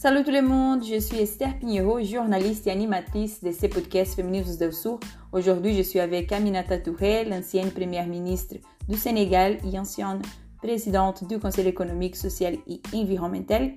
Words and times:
Salut 0.00 0.22
tout 0.22 0.30
le 0.30 0.42
monde, 0.42 0.84
je 0.84 1.00
suis 1.00 1.18
Esther 1.18 1.58
Pinheiro, 1.58 2.00
journaliste 2.04 2.68
et 2.68 2.70
animatrice 2.70 3.42
de 3.42 3.50
ces 3.50 3.68
podcasts 3.68 4.14
Féministes 4.14 4.60
del 4.60 4.72
Sur. 4.72 5.00
Aujourd'hui, 5.32 5.74
je 5.74 5.82
suis 5.82 5.98
avec 5.98 6.30
Aminata 6.30 6.78
Touré, 6.78 7.24
l'ancienne 7.24 7.72
première 7.72 8.06
ministre 8.06 8.58
du 8.88 8.96
Sénégal 8.96 9.58
et 9.64 9.76
ancienne 9.76 10.22
présidente 10.62 11.26
du 11.26 11.40
Conseil 11.40 11.66
économique, 11.66 12.14
social 12.14 12.58
et 12.68 12.80
environnemental, 12.94 13.72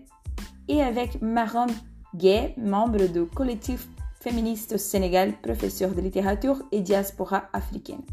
et 0.67 0.83
avec 0.83 1.19
Marom 1.23 1.71
Gay, 2.13 2.53
membre 2.55 3.07
du 3.07 3.25
collectif 3.25 3.87
féministe 4.19 4.73
au 4.73 4.77
Sénégal, 4.77 5.33
professeur 5.41 5.89
de 5.95 6.01
littérature 6.01 6.61
et 6.71 6.81
diaspora 6.81 7.45
africaine. 7.51 8.03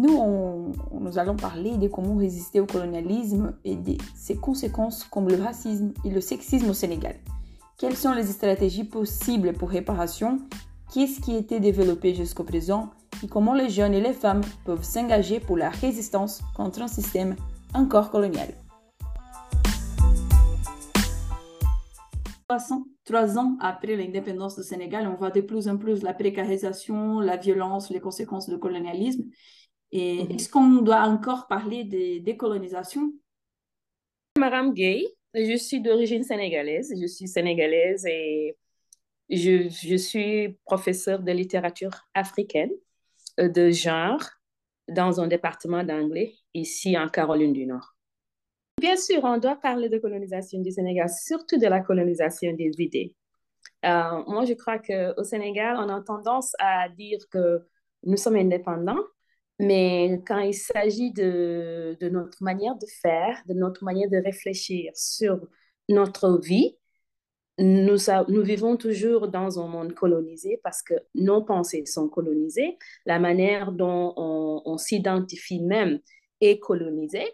Nous, 0.00 0.72
nous 1.00 1.18
allons 1.18 1.34
parler 1.34 1.76
de 1.76 1.88
comment 1.88 2.14
résister 2.14 2.60
au 2.60 2.66
colonialisme 2.66 3.56
et 3.64 3.74
de 3.74 3.96
ses 4.14 4.36
conséquences 4.36 5.02
comme 5.02 5.28
le 5.28 5.42
racisme 5.42 5.92
et 6.04 6.10
le 6.10 6.20
sexisme 6.20 6.70
au 6.70 6.72
Sénégal. 6.72 7.16
Quelles 7.76 7.96
sont 7.96 8.12
les 8.12 8.22
stratégies 8.22 8.84
possibles 8.84 9.54
pour 9.54 9.70
réparation? 9.70 10.38
Qu'est-ce 10.94 11.20
qui 11.20 11.34
a 11.34 11.38
été 11.38 11.58
développé 11.58 12.14
jusqu'au 12.14 12.44
présent? 12.44 12.90
Et 13.24 13.26
comment 13.26 13.54
les 13.54 13.68
jeunes 13.70 13.92
et 13.92 14.00
les 14.00 14.12
femmes 14.12 14.42
peuvent 14.64 14.84
s'engager 14.84 15.40
pour 15.40 15.56
la 15.56 15.70
résistance 15.70 16.42
contre 16.54 16.80
un 16.82 16.86
système 16.86 17.34
encore 17.74 18.12
colonial? 18.12 18.54
Trois 23.04 23.36
ans 23.36 23.56
après 23.60 23.96
l'indépendance 23.96 24.56
du 24.56 24.62
Sénégal, 24.62 25.08
on 25.08 25.16
voit 25.16 25.32
de 25.32 25.40
plus 25.40 25.66
en 25.66 25.76
plus 25.76 26.02
la 26.02 26.14
précarisation, 26.14 27.18
la 27.18 27.36
violence, 27.36 27.90
les 27.90 28.00
conséquences 28.00 28.48
du 28.48 28.60
colonialisme. 28.60 29.24
Et 29.92 30.24
mhm. 30.24 30.30
est-ce 30.32 30.48
qu'on 30.48 30.82
doit 30.82 31.02
encore 31.02 31.46
parler 31.46 31.84
de 31.84 32.18
décolonisation 32.18 33.12
Madame 34.38 34.72
Gay, 34.72 35.04
je 35.34 35.56
suis 35.56 35.80
d'origine 35.80 36.22
sénégalaise. 36.22 36.94
Je 37.00 37.06
suis 37.06 37.28
sénégalaise 37.28 38.06
et 38.06 38.56
je, 39.30 39.68
je 39.68 39.96
suis 39.96 40.56
professeure 40.64 41.20
de 41.20 41.32
littérature 41.32 42.06
africaine 42.14 42.70
euh, 43.40 43.48
de 43.48 43.70
genre 43.70 44.22
dans 44.88 45.20
un 45.20 45.26
département 45.26 45.84
d'anglais 45.84 46.34
ici 46.54 46.96
en 46.96 47.08
Caroline 47.08 47.52
du 47.52 47.66
Nord. 47.66 47.94
Bien 48.80 48.96
sûr, 48.96 49.20
on 49.24 49.38
doit 49.38 49.56
parler 49.56 49.88
de 49.88 49.98
colonisation 49.98 50.60
du 50.60 50.70
Sénégal, 50.70 51.08
surtout 51.10 51.58
de 51.58 51.66
la 51.66 51.80
colonisation 51.80 52.52
des 52.52 52.70
idées. 52.78 53.16
Euh, 53.84 54.22
moi, 54.26 54.44
je 54.44 54.54
crois 54.54 54.78
qu'au 54.78 55.24
Sénégal, 55.24 55.76
on 55.78 55.88
a 55.88 56.00
tendance 56.00 56.54
à 56.58 56.88
dire 56.88 57.18
que 57.30 57.66
nous 58.04 58.16
sommes 58.16 58.36
indépendants, 58.36 59.02
mais 59.58 60.22
quand 60.26 60.38
il 60.38 60.54
s'agit 60.54 61.12
de, 61.12 61.96
de, 62.00 62.08
notre 62.08 62.42
manière 62.42 62.76
de 62.76 62.86
faire, 63.02 63.42
de 63.46 63.54
notre 63.54 63.84
manière 63.84 64.08
de 64.08 64.18
réfléchir 64.18 64.92
sur 64.94 65.40
notre 65.88 66.38
vie, 66.40 66.76
nous, 67.58 67.96
nous 68.28 68.42
vivons 68.42 68.76
toujours 68.76 69.28
dans 69.28 69.58
un 69.60 69.66
monde 69.66 69.92
colonisé 69.92 70.60
parce 70.62 70.82
que 70.82 70.94
nos 71.14 71.42
pensées 71.42 71.84
sont 71.86 72.08
colonisées, 72.08 72.78
la 73.04 73.18
manière 73.18 73.72
dont 73.72 74.14
on, 74.16 74.78
s'identifie 74.78 75.60
même 75.60 75.98
est 76.40 76.60
colonisée. 76.60 77.26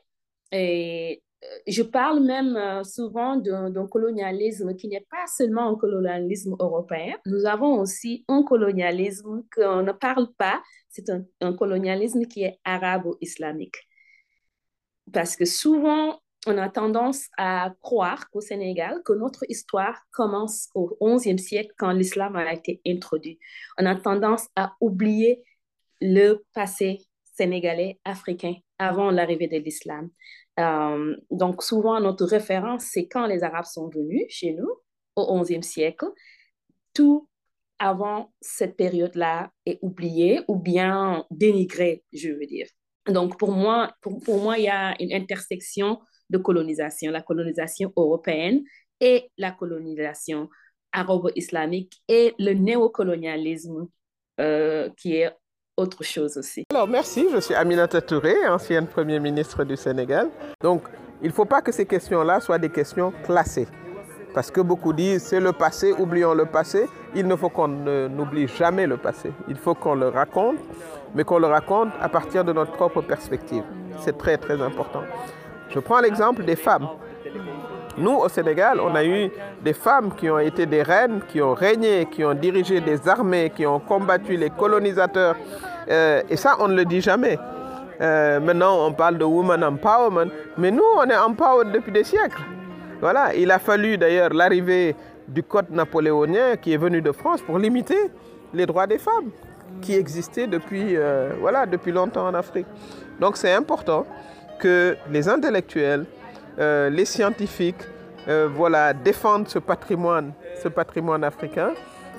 Je 1.67 1.83
parle 1.83 2.21
même 2.25 2.57
euh, 2.57 2.85
souvent 2.85 3.37
d'un 3.37 3.87
colonialisme 3.87 4.75
qui 4.75 4.89
n'est 4.89 5.07
pas 5.11 5.27
seulement 5.27 5.69
un 5.69 5.77
colonialisme 5.77 6.57
européen. 6.59 7.15
Nous 7.27 7.47
avons 7.47 7.81
aussi 7.81 8.25
un 8.29 8.43
colonialisme 8.43 9.43
qu'on 9.55 9.83
ne 9.83 9.93
parle 9.93 10.33
pas, 10.37 10.63
c'est 10.89 11.11
un, 11.11 11.25
un, 11.41 11.53
colonialisme 11.55 12.25
qui 12.27 12.45
est 12.45 12.59
arabo-islamique. 12.65 13.77
Parce 15.13 15.37
que 15.37 15.45
souvent, 15.45 16.21
on 16.47 16.59
a 16.59 16.69
tendance 16.69 17.29
à 17.39 17.75
croire 17.81 18.29
qu'au 18.31 18.41
Sénégal, 18.41 19.03
que 19.05 19.13
notre 19.13 19.45
histoire 19.49 19.99
commence 20.13 20.69
au 20.75 20.97
XIe 21.01 21.39
siècle 21.39 21.73
quand 21.79 21.93
l'islam 21.93 22.37
a 22.37 22.53
été 22.53 22.81
introduit. 22.87 23.39
On 23.79 23.87
a 23.87 23.95
tendance 23.95 24.49
à 24.57 24.75
oublier 24.81 25.43
le 26.01 26.45
passé 26.53 27.01
sénégalais, 27.35 27.99
africain, 28.05 28.55
avant 28.79 29.11
l'arrivée 29.11 29.49
de 29.49 29.57
l'islam. 29.57 30.11
Euh, 30.61 31.17
donc, 31.31 31.63
souvent, 31.63 32.01
notre 32.01 32.27
référence, 32.27 32.85
c'est 32.85 33.07
quand 33.07 33.27
les 33.27 33.43
Arabes 33.43 33.65
sont 33.65 33.89
venus 33.89 34.25
chez 34.29 34.53
nous, 34.53 34.71
au 35.17 35.41
XIe 35.41 35.63
siècle. 35.63 36.07
Tout 36.93 37.29
avant 37.79 38.33
cette 38.41 38.77
période-là 38.77 39.51
est 39.67 39.79
oublié 39.83 40.41
ou 40.49 40.57
bien 40.57 41.25
dénigré, 41.31 42.05
je 42.13 42.31
veux 42.31 42.47
dire. 42.47 42.67
Donc, 43.07 43.39
pour 43.39 43.53
moi, 43.53 43.93
pour, 44.01 44.23
pour 44.23 44.41
moi, 44.41 44.59
il 44.59 44.65
y 44.65 44.69
a 44.69 44.95
une 45.01 45.13
intersection 45.13 46.01
de 46.31 46.39
colonisation, 46.39 47.11
la 47.11 47.23
colonisation 47.23 47.93
européenne 47.97 48.63
et 49.01 49.31
la 49.37 49.51
colonisation 49.51 50.49
arabo-islamique 50.93 52.01
et 52.09 52.35
le 52.39 52.55
néocolonialisme 52.55 53.89
euh, 54.41 54.89
qui 54.97 55.17
est 55.17 55.33
autre 55.77 56.03
chose 56.05 56.37
aussi. 56.37 56.65
Alors 56.71 56.89
merci, 56.89 57.27
je 57.33 57.39
suis 57.41 57.55
Aminata 57.55 58.01
Touré, 58.01 58.35
ancienne 58.49 58.87
Premier 58.87 59.19
ministre 59.21 59.65
du 59.65 59.77
Sénégal. 59.77 60.29
Donc 60.61 60.83
il 61.23 61.29
ne 61.29 61.33
faut 61.33 61.45
pas 61.45 61.63
que 61.63 61.73
ces 61.73 61.87
questions-là 61.87 62.41
soient 62.41 62.59
des 62.59 62.71
questions 62.71 63.13
classées. 63.25 63.69
Parce 64.35 64.51
que 64.51 64.61
beaucoup 64.61 64.93
disent 64.93 65.23
c'est 65.23 65.41
le 65.41 65.53
passé, 65.53 65.93
oublions 65.93 66.35
le 66.35 66.47
passé. 66.47 66.87
Il 67.15 67.27
ne 67.27 67.37
faut 67.37 67.49
qu'on 67.49 67.69
n'oublie 67.69 68.49
jamais 68.49 68.87
le 68.87 68.97
passé. 68.97 69.33
Il 69.49 69.57
faut 69.57 69.75
qu'on 69.75 69.95
le 69.95 70.09
raconte, 70.09 70.59
mais 71.15 71.25
qu'on 71.25 71.39
le 71.39 71.47
raconte 71.47 71.91
à 72.01 72.09
partir 72.09 72.45
de 72.45 72.53
notre 72.53 72.73
propre 72.73 73.01
perspective. 73.03 73.63
C'est 74.01 74.19
très 74.19 74.37
très 74.37 74.61
important. 74.61 75.03
Je 75.71 75.79
prends 75.79 76.01
l'exemple 76.01 76.45
des 76.45 76.57
femmes. 76.57 76.89
Nous, 77.97 78.17
au 78.17 78.29
Sénégal, 78.29 78.81
on 78.81 78.95
a 78.95 79.05
eu 79.05 79.31
des 79.63 79.73
femmes 79.73 80.13
qui 80.15 80.29
ont 80.29 80.39
été 80.39 80.67
des 80.67 80.83
reines, 80.83 81.21
qui 81.29 81.41
ont 81.41 81.55
régné, 81.55 82.07
qui 82.11 82.25
ont 82.25 82.35
dirigé 82.35 82.81
des 82.81 83.09
armées, 83.09 83.53
qui 83.55 83.67
ont 83.67 83.79
combattu 83.79 84.37
les 84.37 84.51
colonisateurs. 84.51 85.37
Euh, 85.89 86.23
et 86.29 86.37
ça, 86.37 86.57
on 86.59 86.69
ne 86.69 86.75
le 86.75 86.85
dit 86.85 87.01
jamais. 87.01 87.39
Euh, 88.01 88.41
maintenant, 88.41 88.87
on 88.87 88.93
parle 88.93 89.19
de 89.19 89.25
woman 89.25 89.63
empowerment, 89.63 90.31
mais 90.59 90.71
nous, 90.71 90.83
on 90.97 91.05
est 91.05 91.17
empowered 91.17 91.71
depuis 91.73 91.93
des 91.93 92.05
siècles. 92.05 92.43
Voilà, 93.01 93.35
il 93.35 93.51
a 93.51 93.59
fallu 93.59 93.97
d'ailleurs 93.97 94.31
l'arrivée 94.33 94.97
du 95.29 95.43
code 95.43 95.71
napoléonien 95.71 96.57
qui 96.57 96.73
est 96.73 96.77
venu 96.77 97.01
de 97.01 97.13
France 97.13 97.41
pour 97.43 97.59
limiter 97.59 98.11
les 98.53 98.67
droits 98.67 98.87
des 98.87 98.99
femmes 98.99 99.31
qui 99.81 99.95
existaient 99.95 100.47
depuis, 100.47 100.97
euh, 100.97 101.31
voilà, 101.41 101.67
depuis 101.67 101.93
longtemps 101.93 102.27
en 102.27 102.35
Afrique. 102.35 102.67
Donc 103.21 103.37
c'est 103.37 103.53
important 103.53 104.07
que 104.59 104.97
les 105.11 105.29
intellectuels, 105.29 106.07
euh, 106.59 106.89
les 106.91 107.05
scientifiques 107.05 107.83
euh, 108.29 108.49
voilà, 108.55 108.93
défendent 108.93 109.49
ce 109.49 109.59
patrimoine, 109.59 110.33
ce 110.63 110.69
patrimoine 110.69 111.25
africain 111.25 111.73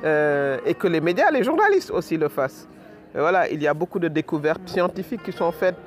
euh, 0.03 0.57
et 0.65 0.73
que 0.73 0.87
les 0.87 1.01
médias, 1.01 1.31
les 1.31 1.43
journalistes 1.43 1.91
aussi 1.91 2.17
le 2.17 2.27
fassent. 2.27 2.67
voilà, 3.13 3.49
il 3.49 3.61
y 3.61 3.67
a 3.67 3.73
beaucoup 3.73 3.99
de 3.99 4.07
découvertes 4.07 4.67
scientifiques 4.67 5.23
qui 5.23 5.31
sont 5.31 5.51
faites 5.51 5.77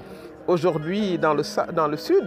aujourd'hui 0.47 1.19
dans 1.19 1.35
le, 1.35 1.43
dans 1.73 1.87
le 1.87 1.97
Sud, 1.97 2.25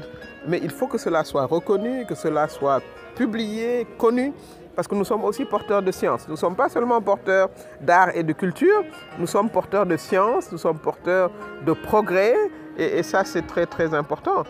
mais 0.47 0.59
il 0.63 0.69
faut 0.69 0.87
que 0.87 0.97
cela 0.99 1.23
soit 1.23 1.45
reconnu, 1.45 2.05
que 2.05 2.15
cela 2.15 2.47
soit 2.47 2.81
publié, 3.15 3.87
connu, 3.97 4.31
parce 4.75 4.87
que 4.87 4.95
nous 4.95 5.03
sommes 5.03 5.25
aussi 5.25 5.43
porteurs 5.43 5.81
de 5.81 5.91
science. 5.91 6.27
Nous 6.27 6.35
ne 6.35 6.39
sommes 6.39 6.55
pas 6.55 6.69
seulement 6.69 7.01
porteurs 7.01 7.49
d'art 7.81 8.15
et 8.15 8.23
de 8.23 8.33
culture, 8.33 8.83
nous 9.17 9.27
sommes 9.27 9.49
porteurs 9.49 9.85
de 9.85 9.97
science, 9.97 10.51
nous 10.51 10.59
sommes 10.59 10.79
porteurs 10.79 11.31
de 11.65 11.73
progrès, 11.73 12.35
et 12.77 13.03
ça 13.03 13.25
c'est 13.25 13.45
très 13.45 13.65
très 13.65 13.93
important. 13.93 14.43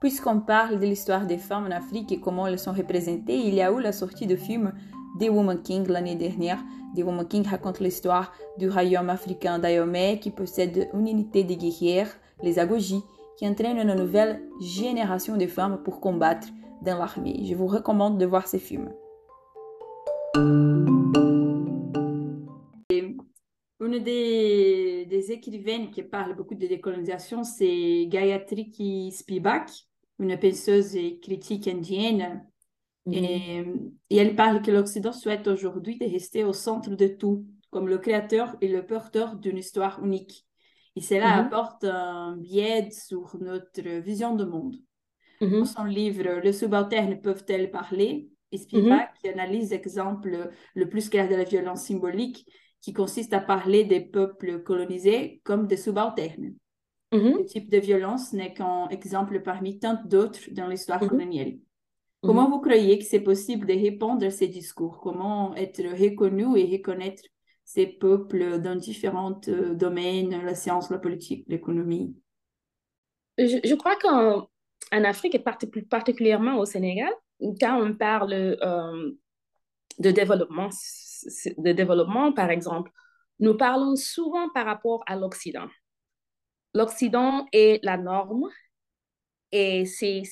Puisqu'on 0.00 0.38
parle 0.38 0.78
de 0.78 0.86
l'histoire 0.86 1.26
des 1.26 1.38
femmes 1.38 1.66
en 1.66 1.72
Afrique 1.74 2.12
et 2.12 2.20
comment 2.20 2.46
elles 2.46 2.60
sont 2.60 2.72
représentées, 2.72 3.34
il 3.34 3.54
y 3.54 3.62
a 3.62 3.72
eu 3.72 3.80
la 3.80 3.90
sortie 3.90 4.28
de 4.28 4.36
film 4.36 4.72
The 5.18 5.28
Woman 5.28 5.60
King 5.60 5.88
l'année 5.88 6.14
dernière. 6.14 6.62
The 6.96 7.02
Woman 7.02 7.26
King 7.26 7.44
raconte 7.44 7.80
l'histoire 7.80 8.32
du 8.58 8.70
royaume 8.70 9.10
africain 9.10 9.58
d'Ayomé 9.58 10.20
qui 10.20 10.30
possède 10.30 10.88
une 10.94 11.08
unité 11.08 11.42
de 11.42 11.54
guerrières, 11.54 12.16
les 12.44 12.60
Agoji, 12.60 13.02
qui 13.36 13.48
entraînent 13.48 13.78
une 13.78 13.94
nouvelle 13.94 14.40
génération 14.60 15.36
de 15.36 15.48
femmes 15.48 15.82
pour 15.82 16.00
combattre 16.00 16.46
dans 16.82 16.96
l'armée. 16.96 17.40
Je 17.44 17.56
vous 17.56 17.66
recommande 17.66 18.18
de 18.18 18.26
voir 18.26 18.46
ces 18.46 18.60
films. 18.60 18.92
Une 23.80 23.98
des, 24.00 25.06
des, 25.06 25.32
écrivaines 25.32 25.90
qui 25.90 26.02
parle 26.02 26.36
beaucoup 26.36 26.54
de 26.54 26.66
décolonisation, 26.66 27.42
c'est 27.42 28.06
Gayatri 28.08 29.10
Spivak 29.12 29.87
une 30.18 30.38
penseuse 30.38 30.96
et 30.96 31.18
critique 31.20 31.68
indienne. 31.68 32.44
Mm 33.06 33.12
-hmm. 33.12 33.24
et, 33.24 33.64
et, 34.10 34.16
elle 34.16 34.34
parle 34.36 34.60
que 34.62 34.70
l'Occident 34.70 35.12
souhaite 35.12 35.46
aujourd'hui 35.48 35.96
de 35.98 36.06
rester 36.06 36.44
au 36.44 36.52
centre 36.52 36.94
de 37.02 37.08
tout, 37.20 37.46
comme 37.70 37.88
le 37.88 37.98
créateur 37.98 38.56
et 38.60 38.68
le 38.68 38.84
porteur 38.84 39.36
d'une 39.36 39.58
histoire 39.58 40.04
unique. 40.04 40.46
Et 40.96 41.00
cela 41.00 41.28
mm 41.28 41.34
-hmm. 41.34 41.46
apporte 41.46 41.84
un 41.84 42.36
biais 42.36 42.90
sur 42.90 43.24
notre 43.40 43.88
vision 44.08 44.34
du 44.40 44.46
monde. 44.54 44.76
Mm 45.40 45.46
-hmm. 45.46 45.58
Dans 45.58 45.72
son 45.76 45.84
livre 46.00 46.28
Les 46.44 46.56
subalternes 46.60 47.20
peuvent-elles 47.26 47.70
parler? 47.70 48.12
Spivak 48.56 49.10
qui 49.20 49.28
analyse 49.28 49.70
l'exemple 49.70 50.50
le 50.74 50.88
plus 50.88 51.08
clair 51.10 51.28
de 51.28 51.34
la 51.34 51.44
violence 51.44 51.82
symbolique 51.86 52.46
qui 52.80 52.92
consiste 52.92 53.32
à 53.34 53.40
parler 53.40 53.84
des 53.84 54.00
peuples 54.00 54.62
colonisés 54.62 55.40
comme 55.44 55.66
des 55.66 55.76
subalternes. 55.76 56.54
Mm-hmm. 57.12 57.38
Ce 57.38 57.42
type 57.44 57.70
de 57.70 57.78
violence 57.78 58.32
n'est 58.32 58.52
qu'un 58.52 58.88
exemple 58.88 59.40
parmi 59.42 59.78
tant 59.78 59.98
d'autres 60.04 60.40
dans 60.52 60.68
l'histoire 60.68 61.02
mm-hmm. 61.02 61.08
coloniale. 61.08 61.58
Comment 62.22 62.50
vous 62.50 62.60
croyez 62.60 62.98
que 62.98 63.04
c'est 63.04 63.20
possible 63.20 63.66
de 63.66 63.74
répondre 63.74 64.26
à 64.26 64.30
ces 64.30 64.48
discours? 64.48 64.98
Comment 65.00 65.54
être 65.54 65.82
reconnu 65.82 66.58
et 66.58 66.64
reconnaître 66.76 67.22
ces 67.64 67.86
peuples 67.86 68.60
dans 68.60 68.74
différents 68.74 69.40
euh, 69.48 69.74
domaines, 69.74 70.44
la 70.44 70.54
science, 70.56 70.90
la 70.90 70.98
politique, 70.98 71.44
l'économie? 71.48 72.16
Je, 73.38 73.74
crois 73.76 73.94
qu'en 73.96 74.48
Afrique 74.90 75.36
et 75.36 75.66
plus 75.70 75.84
particulièrement 75.84 76.58
au 76.58 76.64
Sénégal, 76.64 77.12
quand 77.60 77.80
on 77.80 77.94
parle 77.94 78.32
euh, 78.32 79.12
de 80.00 80.10
développement, 80.10 80.70
de 81.58 81.72
développement, 81.72 82.32
par 82.32 82.50
exemple, 82.50 82.90
nous 83.38 83.56
parlons 83.56 83.94
souvent 83.94 84.48
par 84.48 84.66
rapport 84.66 85.04
à 85.06 85.14
l'Occident. 85.14 85.68
L'Occident 86.74 87.46
est 87.52 87.82
la 87.84 87.96
norme 87.96 88.48
et 89.50 89.86
c'est 89.86 90.22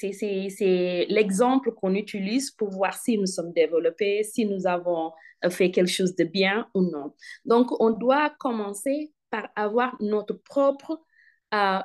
l'exemple 1.09 1.73
qu'on 1.73 1.95
utilise 1.95 2.51
pour 2.51 2.71
voir 2.71 2.95
si 2.95 3.17
nous 3.17 3.27
sommes 3.27 3.53
développés, 3.53 4.23
si 4.23 4.45
nous 4.45 4.67
avons 4.67 5.13
fait 5.51 5.71
quelque 5.71 5.91
chose 5.91 6.15
de 6.17 6.25
bien 6.25 6.69
ou 6.75 6.83
non. 6.83 7.15
Donc, 7.45 7.69
on 7.81 7.91
doit 7.91 8.31
commencer 8.39 9.13
par 9.31 9.49
avoir 9.57 9.97
notre 10.01 10.35
propre 10.35 11.01
euh, 11.55 11.81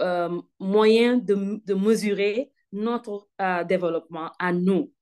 euh, 0.00 0.40
moyen 0.58 1.16
de, 1.16 1.60
de, 1.64 1.74
mesurer 1.74 2.50
notre 2.72 3.28
euh, 3.40 3.64
développement 3.64 4.32
à 4.38 4.52
nous 4.52 4.92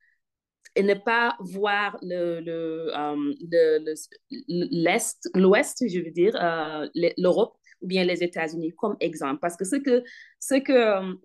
et 0.74 0.82
ne 0.82 0.94
pas 0.94 1.36
voir 1.40 1.98
le, 2.02 2.40
le, 2.40 2.90
l'Est, 4.48 5.28
l'Ouest, 5.34 5.84
je 5.88 5.98
veux 6.00 6.10
dire, 6.10 6.32
l'Europe 7.18 7.56
ou 7.82 7.86
bien 7.86 8.04
les 8.04 8.22
États-Unis 8.22 8.72
comme 8.76 8.96
exemple. 9.00 9.40
Parce 9.40 9.56
que 9.56 9.64
ce 9.64 9.76
que, 9.76 10.02
ce 10.38 10.54
que 10.54 11.18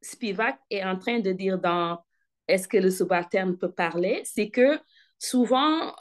Spivak 0.00 0.58
est 0.70 0.84
en 0.84 0.98
train 0.98 1.20
de 1.20 1.32
dire 1.32 1.58
dans 1.58 1.98
Est-ce 2.46 2.68
que 2.68 2.78
le 2.78 2.90
subalterne 2.90 3.58
peut 3.58 3.72
parler? 3.72 4.22
C'est 4.24 4.50
que 4.50 4.78
souvent, 5.18 5.94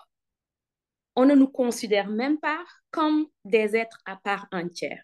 on 1.16 1.26
ne 1.26 1.36
nous 1.36 1.50
considère 1.50 2.08
même 2.08 2.40
pas 2.40 2.64
comme 2.92 3.26
des 3.44 3.76
êtres 3.76 3.98
à 4.06 4.16
part 4.16 4.48
entière. 4.52 5.04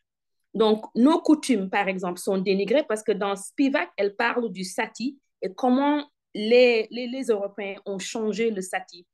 Donc, 0.53 0.85
nos 0.95 1.19
coutumes, 1.19 1.69
par 1.69 1.87
exemple, 1.87 2.19
sont 2.19 2.37
dénigrées 2.37 2.85
parce 2.87 3.01
que 3.01 3.11
dans 3.11 3.35
Spivak, 3.35 3.89
elle 3.97 4.15
parle 4.15 4.51
du 4.51 4.63
sati 4.63 5.19
et 5.41 5.51
comment 5.53 6.07
les, 6.35 6.87
les, 6.91 7.07
les 7.07 7.23
Européens 7.25 7.75
ont 7.85 7.99
changé 7.99 8.51
le 8.51 8.61
sati 8.61 9.07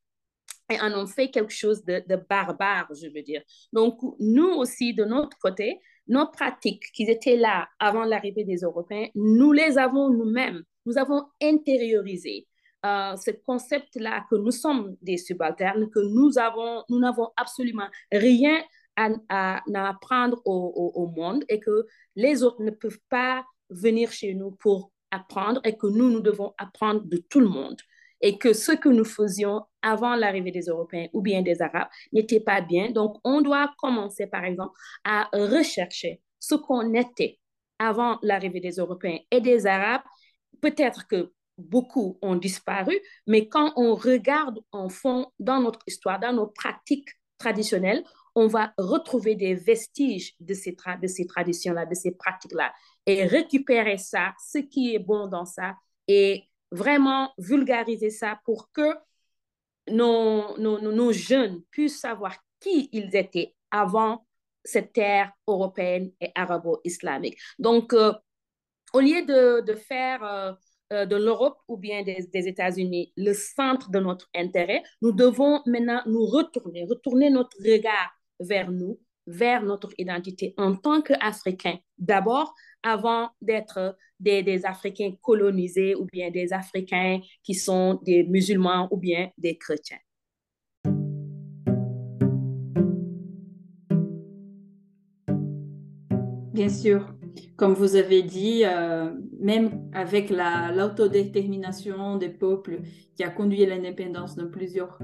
et 0.70 0.80
en 0.80 0.92
ont 0.92 1.06
fait 1.06 1.30
quelque 1.30 1.52
chose 1.52 1.84
de, 1.84 2.02
barbare, 2.28 2.88
je 2.94 3.08
veux 3.08 3.22
dire. 3.22 3.42
Donc, 3.72 3.98
nous 4.18 4.48
aussi, 4.48 4.94
de 4.94 5.04
notre 5.04 5.36
côté, 5.38 5.80
nos 6.06 6.26
pratiques 6.26 6.90
qui 6.92 7.04
étaient 7.04 7.36
là 7.36 7.68
avant 7.78 8.04
l'arrivée 8.04 8.44
des 8.44 8.58
Européens, 8.58 9.08
nous 9.14 9.52
les 9.52 9.78
avons 9.78 10.10
nous-mêmes, 10.10 10.62
nous 10.86 10.98
avons 10.98 11.24
intériorisé 11.42 12.46
euh, 12.86 13.14
ce 13.16 13.30
concept-là 13.30 14.24
que 14.30 14.36
nous 14.36 14.50
sommes 14.50 14.96
des 15.02 15.18
subalternes, 15.18 15.90
que 15.90 16.00
nous 16.00 16.38
avons, 16.38 16.82
nous 16.88 16.98
n'avons 16.98 17.28
absolument 17.36 17.88
rien 18.10 18.58
à, 18.96 19.62
apprendre 19.88 20.40
au, 20.44 21.06
monde 21.16 21.44
et 21.48 21.60
que 21.60 21.86
les 22.16 22.42
autres 22.42 22.62
ne 22.62 22.70
peuvent 22.70 23.00
pas 23.08 23.44
venir 23.70 24.12
chez 24.12 24.34
nous 24.34 24.50
pour 24.50 24.92
apprendre 25.10 25.60
et 25.64 25.76
que 25.76 25.86
nous, 25.86 26.10
nous 26.10 26.20
devons 26.20 26.52
apprendre 26.58 27.02
de 27.04 27.16
tout 27.16 27.40
le 27.40 27.48
monde 27.48 27.80
et 28.20 28.38
que 28.38 28.52
ce 28.52 28.72
que 28.72 28.88
nous 28.88 29.04
faisions 29.04 29.62
avant 29.82 30.14
l'arrivée 30.14 30.50
des 30.50 30.66
Européens 30.66 31.08
ou 31.12 31.22
bien 31.22 31.42
des 31.42 31.62
Arabes 31.62 31.88
n'était 32.12 32.40
pas 32.40 32.60
bien. 32.60 32.90
Donc, 32.90 33.16
on 33.24 33.40
doit 33.40 33.72
commencer, 33.78 34.26
par 34.26 34.44
exemple, 34.44 34.72
à 35.04 35.28
rechercher 35.32 36.20
ce 36.38 36.54
qu'on 36.54 36.94
était 36.94 37.38
avant 37.78 38.18
l'arrivée 38.22 38.60
des 38.60 38.76
Européens 38.76 39.18
et 39.30 39.40
des 39.40 39.66
Arabes. 39.66 40.02
Peut-être 40.60 41.06
que 41.06 41.32
beaucoup 41.56 42.18
ont 42.22 42.36
disparu, 42.36 42.98
mais 43.26 43.48
quand 43.48 43.72
on 43.76 43.94
regarde 43.94 44.58
en 44.72 44.88
fond 44.88 45.30
dans 45.38 45.60
notre 45.60 45.80
histoire, 45.86 46.18
dans 46.18 46.32
nos 46.32 46.46
pratiques 46.46 47.08
traditionnelles, 47.38 48.04
on 48.34 48.46
va 48.46 48.72
retrouver 48.78 49.34
des 49.34 49.54
vestiges 49.54 50.34
de 50.40 50.54
ces, 50.54 50.76
ces 51.06 51.26
traditions-là, 51.26 51.86
de 51.86 51.94
ces 51.94 52.12
pratiques-là, 52.12 52.72
et 53.06 53.24
récupérer 53.24 53.98
ça, 53.98 54.32
ce 54.38 54.58
qui 54.58 54.94
est 54.94 54.98
bon 54.98 55.26
dans 55.26 55.44
ça, 55.44 55.74
et 56.06 56.44
vraiment 56.70 57.32
vulgariser 57.38 58.10
ça 58.10 58.40
pour 58.44 58.70
que 58.72 58.94
nos, 59.88 60.56
nos, 60.58 61.12
jeunes 61.12 61.62
puissent 61.70 62.00
savoir 62.00 62.36
qui 62.60 62.88
ils 62.92 63.14
étaient 63.16 63.54
avant 63.70 64.26
cette 64.64 64.92
terre 64.92 65.32
européenne 65.46 66.12
et 66.20 66.30
arabo-islamique. 66.34 67.38
Donc, 67.58 67.92
euh, 67.92 68.12
au 68.92 69.00
lieu 69.00 69.24
de, 69.24 69.60
de 69.64 69.74
faire 69.74 70.22
euh, 70.22 70.52
euh, 70.92 71.06
de 71.06 71.16
l'Europe 71.16 71.58
ou 71.68 71.76
bien 71.76 72.02
des 72.02 72.28
États-Unis 72.32 73.12
le 73.16 73.32
centre 73.32 73.90
de 73.90 74.00
notre 74.00 74.28
intérêt, 74.34 74.82
nous 75.02 75.12
devons 75.12 75.62
maintenant 75.66 76.02
nous 76.06 76.26
retourner, 76.26 76.84
retourner 76.84 77.30
notre 77.30 77.56
regard 77.58 78.10
vers 78.40 78.70
nous, 78.70 78.98
vers 79.30 79.62
notre 79.62 79.90
identité 79.96 80.54
en 80.56 80.74
tant 80.74 81.02
qu'Africains. 81.02 81.78
D'abord, 81.98 82.54
avant 82.82 83.30
d'être 83.40 83.96
des, 84.18 84.66
Africains 84.66 85.12
colonisés 85.22 85.94
ou 85.94 86.06
bien 86.12 86.30
des 86.30 86.52
Africains 86.52 87.20
qui 87.42 87.54
sont 87.54 88.00
des 88.02 88.24
musulmans 88.24 88.88
ou 88.90 88.96
bien 88.96 89.30
des 89.38 89.56
chrétiens. 89.56 89.98
Bien 96.52 96.68
sûr, 96.68 97.14
comme 97.56 97.74
vous 97.74 97.94
avez 97.94 98.22
dit, 98.22 98.64
euh, 98.64 99.10
même 99.38 99.88
avec 99.94 100.30
l'autodétermination 100.30 102.16
des 102.16 102.28
peuples 102.28 102.80
qui 103.14 103.22
a 103.22 103.30
conduit 103.30 103.64
à 103.64 103.68
l'indépendance 103.68 104.34
dans 104.34 104.50
plusieurs 104.50 104.98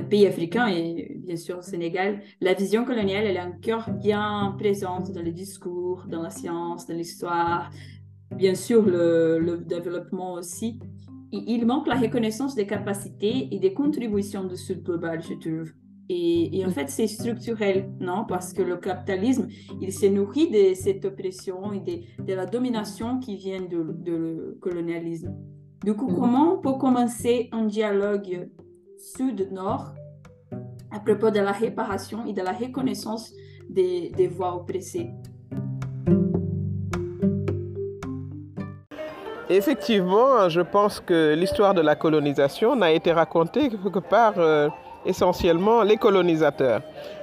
pays 0.00 0.26
africains 0.26 0.68
et 0.68 1.16
bien 1.18 1.36
sûr 1.36 1.58
au 1.58 1.62
Sénégal, 1.62 2.20
la 2.40 2.54
vision 2.54 2.84
coloniale 2.84 3.24
elle 3.26 3.36
est 3.36 3.40
encore 3.40 3.90
bien 3.90 4.54
présente 4.58 5.12
dans 5.12 5.22
les 5.22 5.32
discours, 5.32 6.04
dans 6.08 6.22
la 6.22 6.30
science, 6.30 6.86
dans 6.86 6.94
l'histoire, 6.94 7.70
bien 8.36 8.54
sûr 8.54 8.82
le, 8.84 9.38
le, 9.38 9.58
développement 9.58 10.34
aussi. 10.34 10.78
Il 11.32 11.64
manque 11.66 11.86
la 11.86 11.94
reconnaissance 11.94 12.54
des 12.54 12.66
capacités 12.66 13.48
et 13.50 13.58
des 13.58 13.72
contributions 13.72 14.44
du 14.44 14.56
Sud 14.56 14.82
global, 14.82 15.22
je 15.22 15.34
trouve. 15.34 15.72
Et, 16.08 16.62
en 16.66 16.70
fait, 16.70 16.90
c'est 16.90 17.06
structurel, 17.06 17.90
non? 18.00 18.24
Parce 18.28 18.52
que 18.52 18.60
le 18.60 18.76
capitalisme, 18.76 19.48
il 19.80 19.92
s'est 19.92 20.10
nourri 20.10 20.50
de 20.50 20.74
cette 20.74 21.04
oppression 21.06 21.72
et 21.72 21.80
de, 21.80 22.22
de 22.22 22.34
la 22.34 22.44
domination 22.44 23.18
qui 23.18 23.36
vient 23.36 23.62
de, 23.62 23.82
de 23.98 24.12
le 24.12 24.58
colonialisme. 24.60 25.34
Du 25.84 25.94
coup, 25.94 26.08
comment 26.08 26.54
on 26.54 26.58
peut 26.58 26.78
commencer 26.78 27.48
un 27.52 27.64
dialogue 27.64 28.50
sud-nord 29.02 29.94
à 30.92 31.00
propos 31.00 31.30
de 31.30 31.40
la 31.40 31.52
réparation 31.52 32.24
et 32.26 32.32
de 32.32 32.42
la 32.42 32.52
reconnaissance 32.52 33.32
des, 33.68 34.10
des 34.10 34.28
voix 34.28 34.54
oppressées 34.54 35.10
Effectivement, 39.48 40.48
je 40.48 40.60
pense 40.60 41.00
que 41.00 41.34
l'histoire 41.34 41.74
de 41.74 41.82
la 41.82 41.94
colonisation 41.94 42.76
n'a 42.76 42.92
été 42.92 43.12
racontée 43.12 43.68
quelque 43.68 43.98
part 43.98 44.34
euh, 44.38 44.68
essentiellement 45.04 45.82
les 45.82 45.96
colonisateurs. 45.96 46.80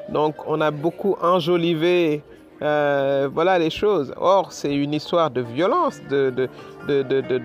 Donc 0.09 0.35
on 0.47 0.59
a 0.61 0.69
beaucoup 0.69 1.15
enjolivé 1.21 2.21
euh, 2.61 3.29
voilà 3.33 3.57
les 3.57 3.69
choses. 3.69 4.13
Or, 4.17 4.51
c'est 4.51 4.73
une 4.73 4.93
histoire 4.93 5.29
de 5.29 5.41
violence, 5.41 5.99
de, 6.09 6.49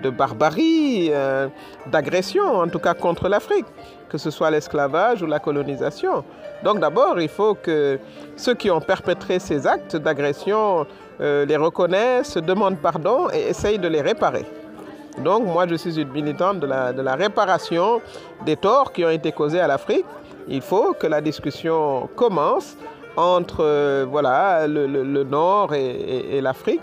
barbarie, 0.09 1.09
euh, 1.11 1.47
d'agression, 1.87 2.43
en 2.43 2.67
tout 2.67 2.79
cas 2.79 2.93
contre 2.93 3.29
l'Afrique, 3.29 3.65
que 4.09 4.17
ce 4.17 4.29
soit 4.29 4.51
l'esclavage 4.51 5.21
ou 5.21 5.25
la 5.25 5.39
colonisation. 5.39 6.23
Donc 6.63 6.79
d'abord, 6.79 7.19
il 7.19 7.29
faut 7.29 7.55
que 7.55 7.99
ceux 8.35 8.55
qui 8.55 8.69
ont 8.69 8.81
perpétré 8.81 9.39
ces 9.39 9.65
actes 9.67 9.95
d'agression 9.95 10.85
euh, 11.21 11.45
les 11.45 11.57
reconnaissent, 11.57 12.37
demandent 12.37 12.79
pardon 12.79 13.27
et 13.33 13.49
essayent 13.49 13.79
de 13.79 13.87
les 13.87 14.01
réparer. 14.01 14.45
Donc 15.23 15.45
moi, 15.45 15.65
je 15.65 15.75
suis 15.75 15.97
une 15.97 16.09
militante 16.09 16.59
de 16.59 16.67
la 16.67 17.15
réparation 17.15 18.01
des 18.45 18.57
torts 18.57 18.91
qui 18.91 19.05
ont 19.05 19.09
été 19.09 19.31
causés 19.31 19.61
à 19.61 19.67
l'Afrique 19.67 20.05
il 20.47 20.61
faut 20.61 20.93
que 20.93 21.07
la 21.07 21.21
discussion 21.21 22.07
commence 22.15 22.77
entre 23.17 23.63
euh, 23.63 24.05
voilà, 24.09 24.67
le, 24.67 24.87
le, 24.87 25.23
Nord 25.23 25.73
et 25.73 26.39
l'Afrique 26.41 26.81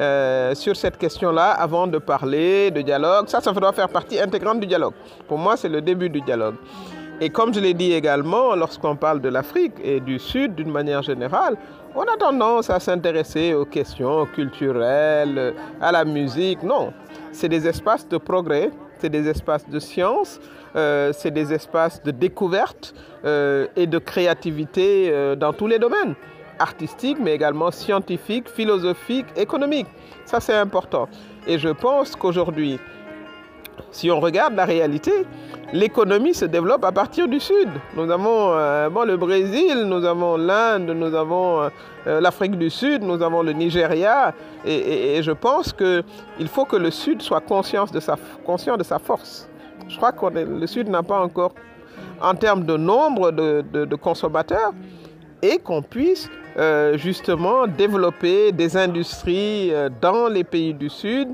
euh, 0.00 0.54
sur 0.54 0.74
cette 0.74 0.96
question-là 0.96 1.50
avant 1.50 1.86
de 1.86 1.98
parler 1.98 2.70
de 2.70 2.80
dialogue. 2.80 3.28
Ça, 3.28 3.42
ça 3.42 3.52
doit 3.52 3.72
faire 3.72 3.90
partie 3.90 4.18
intégrante 4.18 4.58
du 4.58 4.66
dialogue. 4.66 4.94
Pour 5.28 5.36
moi, 5.36 5.54
c'est 5.56 5.68
le 5.68 5.82
début 5.82 6.08
du 6.08 6.22
dialogue. 6.22 6.54
Et 7.20 7.28
comme 7.28 7.52
je 7.52 7.60
l'ai 7.60 7.74
dit 7.74 7.92
également, 7.92 8.54
lorsqu'on 8.54 8.96
parle 8.96 9.20
de 9.20 9.28
l'Afrique 9.28 9.74
et 9.84 10.00
du 10.00 10.18
Sud 10.18 10.54
d'une 10.54 10.70
manière 10.70 11.02
générale, 11.02 11.56
on 11.94 12.02
a 12.02 12.16
tendance 12.18 12.70
à 12.70 12.80
s'intéresser 12.80 13.52
aux 13.52 13.66
questions 13.66 14.24
culturelles, 14.26 15.54
à 15.78 15.92
la 15.92 16.06
musique. 16.06 16.62
Non, 16.62 16.94
c'est 17.30 17.50
des 17.50 17.68
espaces 17.68 18.08
de 18.08 18.16
progrès, 18.16 18.70
c'est 19.02 19.10
des 19.10 19.28
espaces 19.28 19.68
de 19.68 19.80
science, 19.80 20.40
euh, 20.76 21.12
c'est 21.12 21.32
des 21.32 21.52
espaces 21.52 22.00
de 22.04 22.12
découverte 22.12 22.94
euh, 23.24 23.66
et 23.74 23.88
de 23.88 23.98
créativité 23.98 25.10
euh, 25.10 25.34
dans 25.34 25.52
tous 25.52 25.66
les 25.66 25.80
domaines. 25.80 26.14
artistique, 26.58 27.18
mais 27.20 27.34
également 27.34 27.72
scientifique, 27.72 28.46
philosophique, 28.48 29.26
économique. 29.36 29.88
Ça, 30.24 30.38
c'est 30.38 30.54
important. 30.66 31.08
Et 31.48 31.58
je 31.58 31.70
pense 31.70 32.14
qu'aujourd'hui, 32.14 32.78
si 33.90 34.10
on 34.10 34.20
regarde 34.20 34.54
la 34.54 34.64
réalité, 34.64 35.12
l'économie 35.72 36.34
se 36.34 36.44
développe 36.44 36.84
à 36.84 36.92
partir 36.92 37.28
du 37.28 37.40
sud. 37.40 37.68
Nous 37.96 38.10
avons 38.10 38.52
euh, 38.52 38.88
bon, 38.88 39.06
le 39.06 39.16
Brésil, 39.16 39.84
nous 39.86 40.04
avons 40.04 40.36
l'Inde, 40.36 40.90
nous 40.90 41.14
avons 41.14 41.70
euh, 42.06 42.20
l'Afrique 42.20 42.56
du 42.56 42.70
Sud, 42.70 43.02
nous 43.02 43.22
avons 43.22 43.42
le 43.42 43.52
Nigeria. 43.52 44.34
Et, 44.64 45.22
je 45.22 45.32
pense 45.32 45.72
qu'il 45.72 46.48
faut 46.48 46.64
que 46.64 46.76
le 46.76 46.90
sud 46.90 47.22
soit 47.22 47.40
conscient 47.40 47.84
de 47.86 48.00
sa, 48.00 48.16
de 48.16 48.82
sa 48.82 48.98
force. 48.98 49.48
Je 49.88 49.96
crois 49.96 50.12
que 50.12 50.26
le 50.38 50.66
sud 50.66 50.88
n'a 50.88 51.02
pas 51.02 51.20
encore, 51.20 51.52
en 52.20 52.34
termes 52.34 52.64
de 52.64 52.76
nombre 52.76 53.30
de 53.32 53.94
consommateurs, 53.96 54.72
et 55.42 55.58
qu'on 55.58 55.82
puisse 55.82 56.30
euh, 56.58 56.98
justement 56.98 57.66
développer 57.66 58.52
des 58.52 58.76
industries 58.76 59.72
euh, 59.72 59.88
dans 60.00 60.28
les 60.28 60.44
pays 60.44 60.74
du 60.74 60.90
Sud 60.90 61.28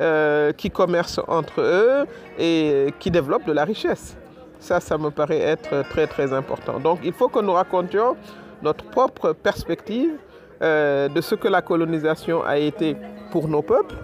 euh, 0.00 0.52
qui 0.52 0.68
commercent 0.68 1.20
entre 1.28 1.60
eux 1.60 2.06
et 2.38 2.92
qui 2.98 3.10
développent 3.10 3.46
de 3.46 3.52
la 3.52 3.64
richesse. 3.64 4.16
Ça, 4.58 4.80
ça 4.80 4.98
me 4.98 5.10
paraît 5.10 5.38
être 5.40 5.88
très 5.90 6.08
très 6.08 6.32
important. 6.32 6.80
Donc 6.80 6.98
il 7.04 7.12
faut 7.12 7.28
que 7.28 7.38
nous 7.38 7.52
racontions 7.52 8.16
notre 8.62 8.84
propre 8.84 9.32
perspective 9.32 10.12
de 10.60 11.20
ce 11.20 11.34
que 11.34 11.48
la 11.48 11.60
colonisation 11.60 12.42
a 12.42 12.56
été 12.56 12.96
pour 13.30 13.46
nos 13.46 13.60
peuples, 13.60 13.96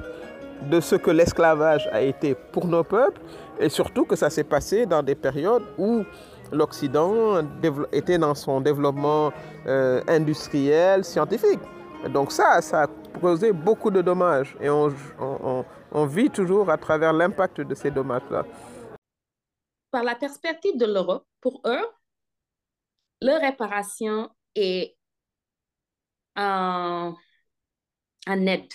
de 0.70 0.80
ce 0.80 0.96
que 0.96 1.10
l'esclavage 1.10 1.88
a 1.90 2.02
été 2.02 2.36
pour 2.52 2.66
nos 2.66 2.84
peuples, 2.84 3.20
et 3.58 3.70
surtout 3.70 4.04
que 4.04 4.16
ça 4.16 4.28
s'est 4.28 4.44
passé 4.44 4.84
dans 4.84 5.02
des 5.02 5.14
périodes 5.14 5.62
où 5.78 6.04
l'Occident 6.52 7.42
était 7.92 8.18
dans 8.18 8.34
son 8.34 8.60
développement 8.60 9.32
euh, 9.66 10.02
industriel, 10.08 11.04
scientifique. 11.04 11.60
Donc 12.08 12.32
ça, 12.32 12.62
ça 12.62 12.84
a 12.84 12.86
causé 13.20 13.52
beaucoup 13.52 13.90
de 13.90 14.00
dommages 14.00 14.56
et 14.60 14.70
on, 14.70 16.06
vit 16.06 16.30
toujours 16.30 16.70
à 16.70 16.78
travers 16.78 17.12
l'impact 17.12 17.60
de 17.60 17.74
ces 17.74 17.90
dommages-là. 17.90 18.44
Par 19.90 20.04
la 20.04 20.14
perspective 20.14 20.78
de 20.78 20.86
l'Europe, 20.86 21.26
pour 21.40 21.60
eux, 21.66 21.86
leur 23.20 23.40
réparation 23.40 24.30
est 24.54 24.96
en, 26.36 27.14
en 28.26 28.46
aide. 28.46 28.72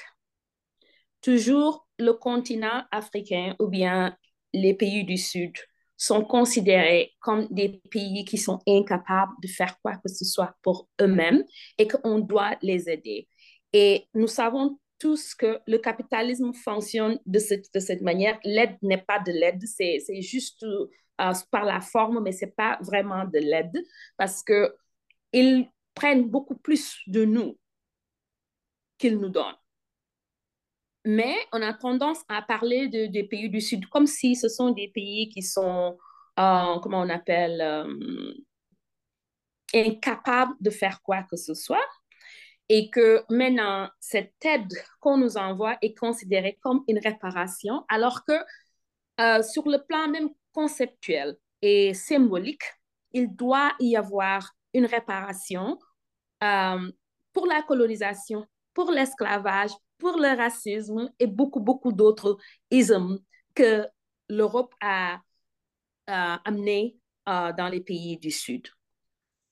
Toujours 1.21 1.87
le 1.97 2.13
continent 2.13 2.83
africain 2.91 3.55
ou 3.59 3.67
bien 3.67 4.15
les 4.53 4.75
pays 4.75 5.03
du 5.03 5.17
Sud 5.17 5.55
sont 5.97 6.23
considérés 6.23 7.13
comme 7.19 7.47
des 7.51 7.81
pays 7.89 8.25
qui 8.25 8.37
sont 8.37 8.59
incapables 8.67 9.31
de 9.41 9.47
faire 9.47 9.79
quoi 9.81 9.95
que 9.97 10.09
ce 10.09 10.25
soit 10.25 10.55
pour 10.61 10.89
eux-mêmes 11.01 11.43
et 11.77 11.87
qu'on 11.87 12.19
doit 12.19 12.57
les 12.61 12.89
aider. 12.89 13.27
Et 13.73 14.05
nous 14.13 14.27
savons 14.27 14.79
tous 14.99 15.35
que 15.35 15.59
le 15.67 15.77
capitalisme 15.77 16.53
fonctionne 16.53 17.19
de 17.25 17.39
cette, 17.39 17.73
de 17.73 17.79
cette 17.79 18.01
manière. 18.01 18.39
L'aide 18.43 18.77
n'est 18.81 19.01
pas 19.01 19.19
de 19.19 19.31
l'aide, 19.31 19.63
c'est 19.65 20.21
juste 20.21 20.63
euh, 20.63 21.33
par 21.51 21.65
la 21.65 21.81
forme, 21.81 22.21
mais 22.23 22.31
ce 22.31 22.45
n'est 22.45 22.51
pas 22.51 22.77
vraiment 22.81 23.25
de 23.25 23.39
l'aide 23.39 23.77
parce 24.17 24.43
qu'ils 24.43 25.69
prennent 25.93 26.29
beaucoup 26.29 26.55
plus 26.55 26.99
de 27.07 27.25
nous 27.25 27.57
qu'ils 28.97 29.17
nous 29.19 29.29
donnent. 29.29 29.55
Mais 31.05 31.35
on 31.53 31.61
a 31.61 31.71
tendance 31.73 32.21
à 32.27 32.41
parler 32.41 32.87
de, 32.87 33.05
des 33.05 33.23
pays 33.23 33.49
du 33.49 33.61
Sud 33.61 33.87
comme 33.89 34.07
si 34.07 34.35
ce 34.35 34.49
sont 34.49 34.71
des 34.71 34.87
pays 34.87 35.29
qui 35.29 35.43
sont, 35.43 35.97
euh, 36.39 36.79
comment 36.81 37.01
on 37.01 37.09
appelle, 37.09 37.61
euh, 37.61 38.33
incapables 39.73 40.55
de 40.59 40.71
faire 40.71 41.01
quoi 41.03 41.23
que 41.29 41.37
ce 41.37 41.53
soit. 41.53 41.85
Et 42.69 42.89
que 42.89 43.23
maintenant, 43.29 43.87
cette 43.99 44.33
aide 44.43 44.73
qu'on 44.99 45.17
nous 45.17 45.37
envoie 45.37 45.77
est 45.83 45.95
considérée 45.95 46.57
comme 46.63 46.83
une 46.87 46.97
réparation, 46.97 47.85
alors 47.87 48.25
que 48.25 48.33
euh, 49.21 49.43
sur 49.43 49.69
le 49.69 49.77
plan 49.85 50.07
même 50.07 50.29
conceptuel 50.51 51.37
et 51.61 51.93
symbolique, 51.93 52.63
il 53.11 53.35
doit 53.35 53.73
y 53.79 53.95
avoir 53.95 54.51
une 54.73 54.87
réparation 54.87 55.77
pour 56.39 57.47
la 57.47 57.61
colonisation, 57.63 58.45
pour 58.73 58.91
l'esclavage, 58.91 59.71
pour 59.97 60.17
le 60.17 60.35
racisme 60.35 61.11
et 61.19 61.27
beaucoup, 61.27 61.59
beaucoup 61.59 61.91
d'autres 61.91 62.37
ismes 62.71 63.19
que 63.53 63.87
l'Europe 64.29 64.73
a, 64.81 65.19
amené 66.07 66.97
euh, 67.27 67.51
dans 67.53 67.67
les 67.67 67.81
pays 67.81 68.17
du 68.17 68.29
Sud. 68.29 68.67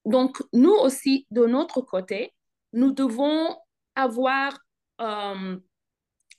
Donc, 0.06 0.44
nous 0.54 0.74
aussi, 0.74 1.26
de 1.32 1.48
notre 1.48 1.82
côté, 1.82 2.34
nous 2.74 2.92
devons 2.92 3.58
avoir 3.96 4.60
euh, 5.02 5.58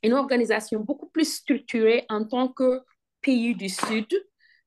une 0.04 0.12
organisation 0.12 0.80
beaucoup 0.80 1.08
plus 1.08 1.36
structurée 1.36 2.04
en 2.08 2.24
tant 2.24 2.48
que 2.48 2.82
pays 3.22 3.56
du 3.56 3.68
Sud, 3.68 4.06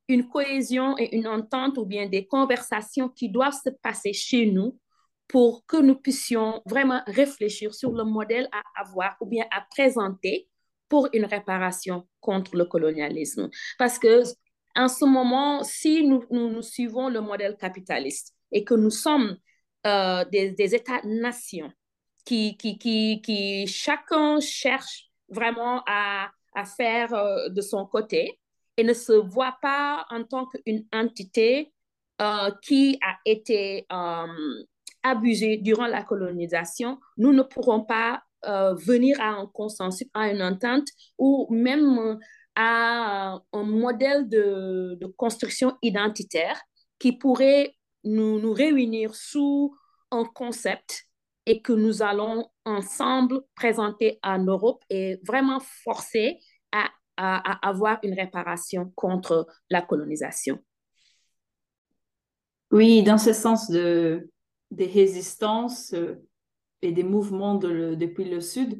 une 0.09 0.27
cohésion 0.27 0.97
et 0.97 1.15
une 1.15 1.27
entente 1.27 1.77
ou 1.77 1.85
bien 1.85 2.07
des 2.07 2.25
conversations 2.25 3.07
qui 3.07 3.29
doivent 3.29 3.59
se 3.63 3.69
passer 3.69 4.11
chez 4.11 4.51
nous 4.51 4.77
pour 5.27 5.65
que 5.65 5.77
nous 5.77 5.95
puissions 5.95 6.61
vraiment 6.65 7.01
réfléchir 7.07 7.73
sur 7.73 7.91
le 7.91 8.03
modèle 8.03 8.47
à 8.51 8.81
avoir 8.81 9.17
ou 9.21 9.25
bien 9.25 9.45
à 9.51 9.61
présenter 9.69 10.47
pour 10.89 11.09
une 11.13 11.25
réparation 11.25 12.07
contre 12.21 12.55
le 12.55 12.65
colonialisme. 12.65 13.49
Parce 13.77 13.99
que 13.99 14.23
en 14.75 14.87
ce 14.87 15.05
moment, 15.05 15.63
si 15.63 16.05
nous, 16.05 16.23
nous, 16.29 16.61
suivons 16.61 17.09
le 17.09 17.19
modèle 17.19 17.57
capitaliste 17.57 18.33
et 18.51 18.63
que 18.63 18.75
nous 18.75 18.91
sommes 18.91 19.37
euh, 19.85 20.23
des, 20.25 20.51
des 20.51 20.75
États-nations 20.75 21.71
qui, 22.23 22.57
qui, 22.57 22.77
qui, 22.77 23.21
qui, 23.21 23.67
chacun 23.67 24.39
cherche 24.39 25.09
vraiment 25.29 25.81
à, 25.87 26.29
à 26.53 26.65
faire 26.65 27.13
euh, 27.13 27.49
de 27.49 27.61
son 27.61 27.85
côté 27.85 28.39
et 28.77 28.83
ne 28.83 28.93
se 28.93 29.13
voit 29.13 29.57
pas 29.61 30.05
en 30.09 30.23
tant 30.23 30.45
qu'une 30.45 30.85
entité 30.93 31.73
euh, 32.21 32.51
qui 32.61 32.99
a 33.01 33.17
été 33.25 33.87
abusé 35.03 35.57
durant 35.57 35.87
la 35.87 36.03
colonisation, 36.03 36.99
nous 37.17 37.33
ne 37.33 37.43
pourrons 37.43 37.83
pas 37.83 38.23
euh, 38.45 38.75
venir 38.75 39.19
à 39.19 39.29
un 39.29 39.47
consensus, 39.47 40.07
à 40.13 40.29
une 40.31 40.41
entente 40.41 40.87
ou 41.17 41.47
même 41.49 42.19
à 42.55 43.39
un 43.53 43.63
modèle 43.63 44.27
de, 44.27 44.99
construction 45.15 45.77
identitaire 45.81 46.59
qui 46.99 47.13
pourrait 47.13 47.75
nous, 48.03 48.51
réunir 48.51 49.13
sous 49.15 49.75
un 50.11 50.23
concept 50.23 51.05
et 51.45 51.61
que 51.61 51.71
nous 51.71 52.01
allons 52.01 52.49
ensemble 52.65 53.41
présenter 53.55 54.19
en 54.23 54.39
Europe 54.39 54.83
et 54.89 55.19
vraiment 55.23 55.59
forcer 55.59 56.39
à, 56.71 56.89
avoir 57.67 57.97
une 58.03 58.13
réparation 58.13 58.91
contre 58.95 59.47
la 59.71 59.81
colonisation. 59.81 60.59
Oui, 62.69 63.01
dans 63.01 63.17
ce 63.17 63.33
sens 63.33 63.71
de, 63.71 64.29
des 64.71 64.85
résistances 64.85 65.93
euh, 65.93 66.15
et 66.81 66.91
des 66.91 67.03
mouvements 67.03 67.55
depuis 67.55 68.25
le 68.25 68.39
Sud, 68.39 68.79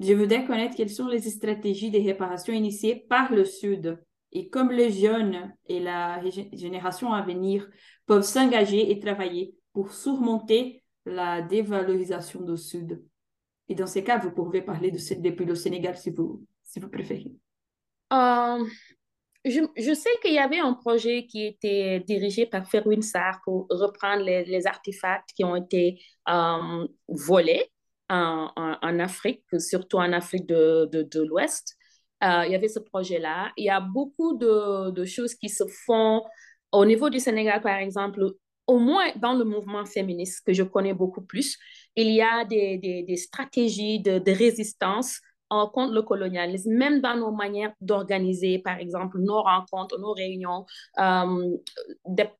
je 0.00 0.14
voudrais 0.14 0.44
connaître 0.46 0.76
quelles 0.76 0.90
sont 0.90 1.08
les 1.08 1.20
stratégies 1.20 1.90
de 1.90 1.98
réparation 1.98 2.52
initiées 2.52 2.96
par 3.08 3.32
le 3.32 3.44
Sud 3.44 4.02
et 4.32 4.48
comme 4.48 4.70
les 4.70 4.90
jeunes 4.90 5.54
et 5.66 5.80
la 5.80 6.22
génération 6.52 7.12
à 7.12 7.22
venir 7.22 7.68
peuvent 8.06 8.22
s'engager 8.22 8.90
et 8.90 8.98
travailler 8.98 9.54
pour 9.72 9.92
surmonter 9.92 10.82
la 11.04 11.42
dévalorisation 11.42 12.40
du 12.40 12.56
Sud. 12.56 13.02
Et 13.68 13.74
dans 13.74 13.86
ces 13.86 14.02
cas, 14.02 14.18
vous 14.18 14.32
pouvez 14.32 14.62
parler 14.62 14.90
de 14.90 14.98
depuis 15.20 15.44
le 15.44 15.54
Sénégal 15.54 15.96
si 15.96 16.10
vous, 16.10 16.44
si 16.62 16.80
vous 16.80 16.88
préférez. 16.88 17.32
Euh, 18.12 18.64
je, 19.44 19.94
sais 19.94 20.10
qu'il 20.22 20.34
y 20.34 20.38
avait 20.38 20.58
un 20.58 20.74
projet 20.74 21.26
qui 21.26 21.46
était 21.46 22.00
dirigé 22.00 22.46
par 22.46 22.68
Ferwin 22.68 23.00
Sarr 23.00 23.40
pour 23.44 23.66
reprendre 23.70 24.22
les, 24.22 24.66
artefacts 24.66 25.30
qui 25.34 25.44
ont 25.44 25.56
été 25.56 26.00
euh, 26.28 26.86
volés 27.08 27.64
en, 28.10 28.98
Afrique, 28.98 29.44
surtout 29.58 29.98
en 29.98 30.12
Afrique 30.12 30.46
de, 30.46 31.24
l'Ouest. 31.24 31.76
Euh, 32.22 32.42
il 32.46 32.52
y 32.52 32.54
avait 32.54 32.68
ce 32.68 32.80
projet-là. 32.80 33.52
Il 33.56 33.64
y 33.64 33.70
a 33.70 33.80
beaucoup 33.80 34.36
de, 34.36 35.04
choses 35.04 35.34
qui 35.34 35.48
se 35.48 35.64
font 35.86 36.22
au 36.72 36.84
niveau 36.84 37.08
du 37.08 37.18
Sénégal, 37.18 37.62
par 37.62 37.76
exemple, 37.78 38.24
au 38.66 38.78
moins 38.78 39.10
dans 39.16 39.32
le 39.32 39.44
mouvement 39.44 39.86
féministe 39.86 40.44
que 40.46 40.52
je 40.52 40.62
connais 40.62 40.94
beaucoup 40.94 41.22
plus. 41.22 41.58
Il 41.96 42.10
y 42.12 42.20
a 42.20 42.44
des, 42.44 43.16
stratégies 43.16 44.00
de, 44.00 44.18
de 44.18 44.30
résistance 45.50 45.70
contre 45.72 45.92
le 45.92 46.02
colonialisme, 46.02 46.72
même 46.72 47.00
dans 47.00 47.16
nos 47.16 47.30
manières 47.30 47.72
d'organiser, 47.80 48.58
par 48.58 48.78
exemple, 48.78 49.18
nos 49.18 49.42
rencontres, 49.42 49.98
nos 49.98 50.12
réunions, 50.12 50.66
euh, 50.98 51.56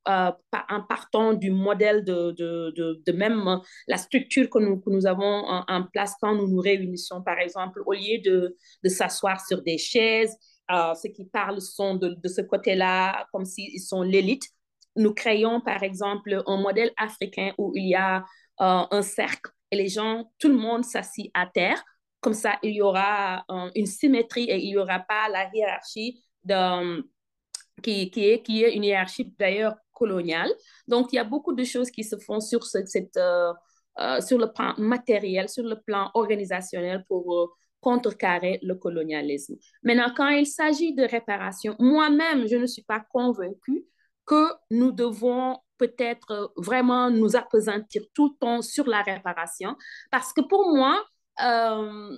euh, 0.07 0.31
en 0.69 0.81
partant 0.87 1.33
du 1.33 1.51
modèle 1.51 2.03
de, 2.03 2.31
de, 2.31 3.11
même 3.11 3.59
la 3.87 3.97
structure 3.97 4.49
que 4.49 4.59
nous, 4.59 4.79
que 4.79 4.89
nous 4.89 5.05
avons 5.05 5.45
en, 5.67 5.83
place 5.91 6.13
quand 6.21 6.35
nous 6.35 6.47
nous 6.47 6.61
réunissons, 6.61 7.21
par 7.21 7.39
exemple, 7.39 7.81
au 7.85 7.93
lieu 7.93 8.19
de, 8.23 8.55
s'asseoir 8.89 9.45
sur 9.45 9.61
des 9.61 9.77
chaises, 9.77 10.35
euh, 10.71 10.93
ceux 10.95 11.09
qui 11.09 11.25
parlent 11.25 11.61
sont 11.61 11.95
de, 11.95 12.09
de 12.09 12.27
ce 12.27 12.41
côté-là 12.41 13.27
comme 13.31 13.45
s'ils 13.45 13.81
sont 13.81 14.03
l'élite. 14.03 14.43
Nous 14.95 15.13
créons, 15.13 15.61
par 15.61 15.83
exemple, 15.83 16.43
un 16.45 16.57
modèle 16.57 16.91
africain 16.97 17.51
où 17.57 17.71
il 17.75 17.89
y 17.89 17.95
a 17.95 18.23
un 18.57 19.01
cercle 19.01 19.51
et 19.71 19.77
les 19.77 19.87
gens, 19.87 20.29
tout 20.37 20.49
le 20.49 20.57
monde 20.57 20.83
s'assit 20.83 21.31
à 21.33 21.47
terre. 21.47 21.81
Comme 22.21 22.33
ça, 22.33 22.57
il 22.63 22.75
y 22.75 22.81
aura 22.81 23.43
une 23.75 23.85
symétrie 23.85 24.43
et 24.43 24.57
il 24.57 24.69
n'y 24.69 24.77
aura 24.77 24.99
pas 24.99 25.27
la 25.27 25.49
hiérarchie 25.53 26.23
de, 26.43 27.01
qui, 27.81 28.09
qui, 28.09 28.29
est, 28.29 28.41
qui 28.41 28.63
est 28.63 28.73
une 28.75 28.83
hiérarchie 28.83 29.33
d'ailleurs 29.37 29.75
coloniale. 29.91 30.51
Donc, 30.87 31.11
il 31.11 31.17
y 31.17 31.19
a 31.19 31.23
beaucoup 31.23 31.53
de 31.53 31.63
choses 31.63 31.91
qui 31.91 32.03
se 32.03 32.17
font 32.17 32.39
sur, 32.39 32.63
cette, 32.63 33.19
sur 34.21 34.37
le 34.37 34.53
plan 34.53 34.73
matériel, 34.77 35.49
sur 35.49 35.63
le 35.63 35.81
plan 35.81 36.11
organisationnel 36.13 37.03
pour 37.07 37.57
contrecarrer 37.79 38.59
le 38.61 38.75
colonialisme. 38.75 39.55
Maintenant, 39.81 40.13
quand 40.15 40.29
il 40.29 40.45
s'agit 40.45 40.93
de 40.93 41.03
réparation, 41.03 41.75
moi-même, 41.79 42.47
je 42.47 42.55
ne 42.55 42.67
suis 42.67 42.83
pas 42.83 42.99
convaincue 42.99 43.83
que 44.27 44.49
nous 44.69 44.91
devons 44.91 45.57
peut-être 45.79 46.53
vraiment 46.57 47.09
nous 47.09 47.35
appesantir 47.35 48.03
tout 48.13 48.33
le 48.33 48.37
temps 48.39 48.61
sur 48.61 48.87
la 48.87 49.01
réparation, 49.01 49.75
parce 50.11 50.31
que 50.31 50.41
pour 50.41 50.75
moi, 50.75 51.03
euh, 51.43 52.17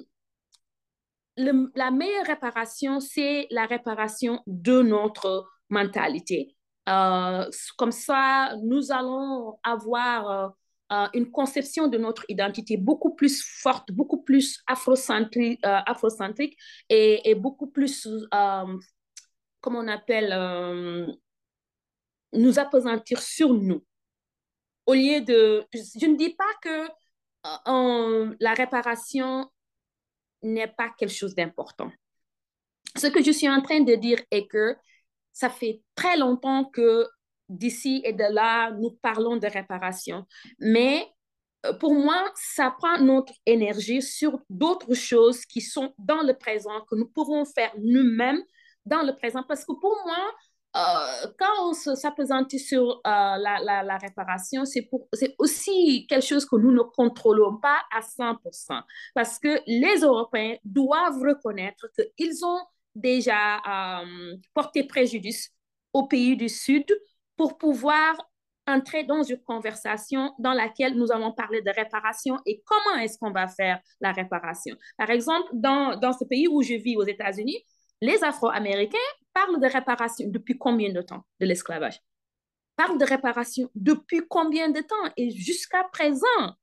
la 1.38 1.92
meilleure 1.92 2.26
réparation, 2.28 3.00
c'est 3.00 3.48
la 3.50 3.66
réparation 3.66 4.42
de 4.46 4.82
notre 4.82 5.48
mentalité. 5.70 6.56
Euh, 6.90 7.50
comme 7.78 7.92
ça, 7.92 8.56
nous 8.64 8.92
allons 8.92 9.58
avoir 9.64 10.54
euh, 10.92 11.08
une 11.14 11.32
conception 11.32 11.88
de 11.88 11.98
notre 11.98 12.26
identité 12.30 12.78
beaucoup 12.78 13.16
plus 13.16 13.42
forte, 13.42 13.92
beaucoup 13.92 14.22
plus 14.22 14.62
afrocentrique, 14.68 16.58
et, 16.90 17.30
et, 17.30 17.36
beaucoup 17.36 17.68
plus, 17.68 18.08
comment 18.32 19.80
on 19.80 19.88
appelle, 19.88 21.18
nous 22.34 22.60
apesantir 22.60 23.22
sur 23.22 23.54
nous. 23.54 23.84
Au 24.86 24.94
lieu 24.94 25.22
de... 25.22 25.66
Je 25.74 26.06
ne 26.06 26.18
dis 26.18 26.36
pas 26.36 26.52
que 26.62 26.90
la 27.44 28.54
réparation 28.54 29.50
n'est 30.42 30.68
pas 30.68 30.90
quelque 30.98 31.14
chose 31.14 31.36
d'important. 31.36 31.92
Ce 32.96 33.08
que 33.08 33.24
je 33.24 33.32
suis 33.32 33.50
en 33.50 33.62
train 33.62 33.82
de 33.82 33.96
dire 33.96 34.20
est 34.32 34.48
que 34.48 34.76
ça 35.32 35.50
fait 35.50 35.82
très 35.96 36.18
longtemps 36.18 36.66
que 36.66 37.08
d'ici 37.50 38.02
et 38.06 38.14
de 38.14 38.24
là, 38.34 38.72
nous 38.72 38.92
parlons 39.02 39.38
de 39.38 39.48
réparation. 39.48 40.26
Mais 40.60 41.08
euh, 41.66 41.74
pour 41.74 41.94
moi, 41.94 42.32
ça 42.36 42.72
prend 42.72 43.00
notre 43.00 43.34
énergie 43.46 44.02
sur 44.02 44.40
d'autres 44.50 44.94
choses 44.94 45.46
qui 45.46 45.62
sont 45.62 45.94
dans 45.98 46.22
le 46.22 46.38
présent, 46.38 46.82
que 46.90 46.96
nous 46.96 47.08
pouvons 47.08 47.46
faire 47.46 47.72
nous-mêmes 47.80 48.42
dans 48.86 49.02
le 49.02 49.16
présent. 49.16 49.44
Parce 49.48 49.66
que 49.66 49.74
pour 49.74 49.98
moi, 50.06 50.32
euh, 50.76 51.28
quand 51.38 51.70
on 51.70 51.74
s'appesantit 51.74 52.60
sur 52.60 52.82
euh, 52.84 53.00
la, 53.06 53.98
réparation, 54.02 54.66
c'est 54.66 54.90
aussi 55.38 56.08
quelque 56.08 56.26
chose 56.26 56.46
que 56.46 56.56
nous 56.56 56.72
ne 56.72 56.82
contrôlons 56.82 57.58
pas 57.58 57.82
à 57.96 58.02
100%. 58.02 58.82
Parce 59.14 59.38
que 59.38 59.60
les 59.68 60.02
Européens 60.02 60.56
doivent 60.64 61.20
reconnaître 61.20 61.88
qu'ils 62.18 62.44
ont 62.44 62.60
déjà 62.96 63.62
porté 64.54 64.84
préjudice 64.84 65.52
aux 65.94 66.08
pays 66.08 66.36
du 66.36 66.50
Sud 66.50 66.86
pour 67.38 67.58
pouvoir 67.58 68.16
entrer 68.66 69.04
dans 69.04 69.24
une 69.24 69.42
conversation 69.44 70.34
dans 70.40 70.54
laquelle 70.54 70.96
nous 70.96 71.12
allons 71.12 71.34
parler 71.34 71.62
de 71.62 71.72
réparation 71.72 72.40
et 72.46 72.64
comment 72.66 72.98
est-ce 73.02 73.18
qu'on 73.20 73.32
va 73.32 73.48
faire 73.48 73.80
la 74.00 74.12
réparation. 74.12 74.76
Par 74.98 75.10
exemple, 75.10 75.50
dans 75.54 76.14
ce 76.18 76.24
pays 76.26 76.48
où 76.48 76.64
je 76.64 76.76
vis 76.76 76.96
aux 76.96 77.04
États-Unis, 77.04 77.64
les 78.02 78.24
Afro-Américains 78.24 78.98
parlent 79.34 79.60
de 79.60 79.68
réparation 79.68 80.28
depuis 80.30 80.58
combien 80.58 80.92
de 80.92 81.02
temps 81.02 81.26
de 81.40 81.46
l'esclavage? 81.46 82.02
Parlent 82.76 82.98
de 82.98 83.06
réparation 83.06 83.70
depuis 83.76 84.22
combien 84.28 84.70
de 84.70 84.82
temps? 84.82 85.14
Et 85.18 85.32
jusqu'à 85.32 85.84
présent, 85.86 86.56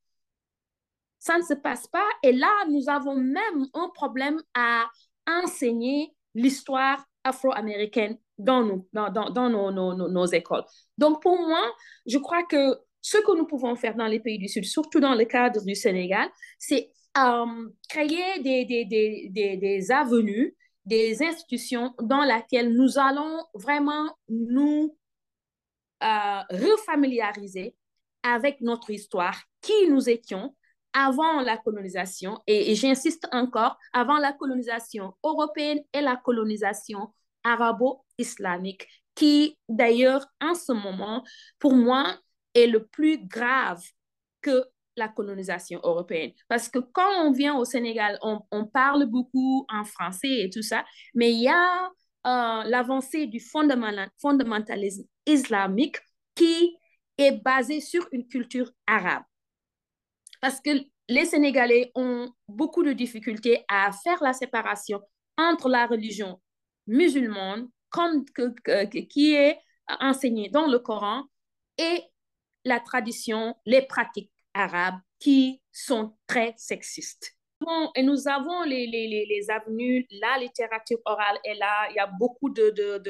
ça 1.18 1.38
ne 1.38 1.42
se 1.42 1.54
passe 1.54 1.86
pas. 1.86 2.08
Et 2.22 2.32
là, 2.32 2.50
nous 2.68 2.88
avons 2.88 3.14
même 3.14 3.66
un 3.74 3.88
problème 3.90 4.42
à 4.54 4.86
enseigner 5.28 6.14
l'histoire 6.34 7.04
afro-américaine 7.24 8.18
dans, 8.38 8.64
nos, 8.64 8.88
dans, 8.92 9.10
dans, 9.10 9.50
nos, 9.50 9.70
nos, 10.08 10.26
écoles. 10.26 10.64
Donc, 10.96 11.22
pour 11.22 11.38
moi, 11.38 11.62
je 12.06 12.18
crois 12.18 12.42
que 12.44 12.78
ce 13.02 13.18
que 13.18 13.36
nous 13.36 13.46
pouvons 13.46 13.76
faire 13.76 13.94
dans 13.94 14.06
les 14.06 14.20
pays 14.20 14.38
du 14.38 14.48
Sud, 14.48 14.64
surtout 14.64 15.00
dans 15.00 15.14
le 15.14 15.24
cadre 15.24 15.62
du 15.62 15.74
Sénégal, 15.74 16.28
c'est 16.58 16.90
euh, 17.18 17.68
créer 17.88 18.40
des, 18.40 18.64
des, 18.64 18.84
des, 18.84 19.56
des, 19.56 19.90
avenues, 19.90 20.54
des 20.84 21.22
institutions 21.22 21.94
dans 22.00 22.22
lesquelles 22.22 22.74
nous 22.74 22.98
allons 22.98 23.44
vraiment 23.54 24.16
nous 24.28 24.96
euh, 26.02 26.40
refamiliariser 26.50 27.76
avec 28.22 28.60
notre 28.60 28.90
histoire, 28.90 29.38
qui 29.60 29.88
nous 29.88 30.08
étions 30.08 30.54
avant 30.92 31.40
la 31.40 31.56
colonisation, 31.56 32.40
et 32.46 32.74
j'insiste 32.74 33.28
encore, 33.32 33.78
avant 33.92 34.18
la 34.18 34.32
colonisation 34.32 35.14
européenne 35.22 35.80
et 35.92 36.00
la 36.00 36.16
colonisation 36.16 37.12
arabo-islamique, 37.44 38.88
qui 39.14 39.58
d'ailleurs 39.68 40.26
en 40.40 40.54
ce 40.54 40.72
moment, 40.72 41.22
pour 41.58 41.74
moi, 41.74 42.18
est 42.54 42.66
le 42.66 42.86
plus 42.86 43.24
grave 43.26 43.82
que 44.40 44.64
la 45.00 45.08
colonisation 45.08 45.80
européenne. 45.82 46.30
Parce 46.46 46.68
que 46.68 46.78
quand 46.78 47.24
on 47.26 47.32
vient 47.32 47.56
au 47.56 47.64
Sénégal, 47.64 48.18
on, 48.22 48.66
parle 48.66 49.06
beaucoup 49.06 49.66
en 49.68 49.84
français 49.84 50.42
et 50.44 50.50
tout 50.50 50.62
ça, 50.62 50.84
mais 51.14 51.32
il 51.32 51.42
y 51.42 51.48
a 51.48 51.90
euh, 52.26 52.62
l'avancée 52.68 53.26
du 53.26 53.40
fondamentalisme 53.40 55.04
islamique 55.26 55.96
qui 56.36 56.76
est 57.18 57.32
basé 57.42 57.80
sur 57.80 58.06
une 58.12 58.28
culture 58.28 58.70
arabe. 58.86 59.24
Parce 60.40 60.60
que 60.60 60.70
les 61.08 61.24
Sénégalais 61.24 61.90
ont 61.94 62.28
beaucoup 62.46 62.82
de 62.84 62.92
difficultés 62.92 63.64
à 63.68 63.90
faire 63.92 64.22
la 64.22 64.32
séparation 64.32 65.00
entre 65.36 65.68
la 65.68 65.86
religion 65.86 66.40
musulmane 66.86 67.68
comme, 67.88 68.24
que, 68.26 68.84
qui 68.84 69.34
est 69.34 69.58
enseignée 70.00 70.50
dans 70.50 70.66
le 70.68 70.78
Coran 70.78 71.24
et 71.78 72.02
la 72.64 72.78
tradition, 72.78 73.56
les 73.66 73.82
pratiques 73.82 74.30
arabes 74.54 74.98
qui 75.18 75.60
sont 75.72 76.14
très 76.26 76.54
sexistes. 76.56 77.36
Bon, 77.60 77.90
et 77.94 78.02
nous 78.02 78.26
avons 78.26 78.62
les, 78.62 78.86
les, 78.86 79.26
les, 79.28 79.50
avenues, 79.50 80.06
la 80.10 80.38
littérature 80.38 80.98
orale 81.04 81.38
est 81.44 81.54
là, 81.54 81.88
il 81.90 81.96
y 81.96 81.98
a 81.98 82.06
beaucoup 82.06 82.48
de, 82.48 82.70
de, 82.70 83.02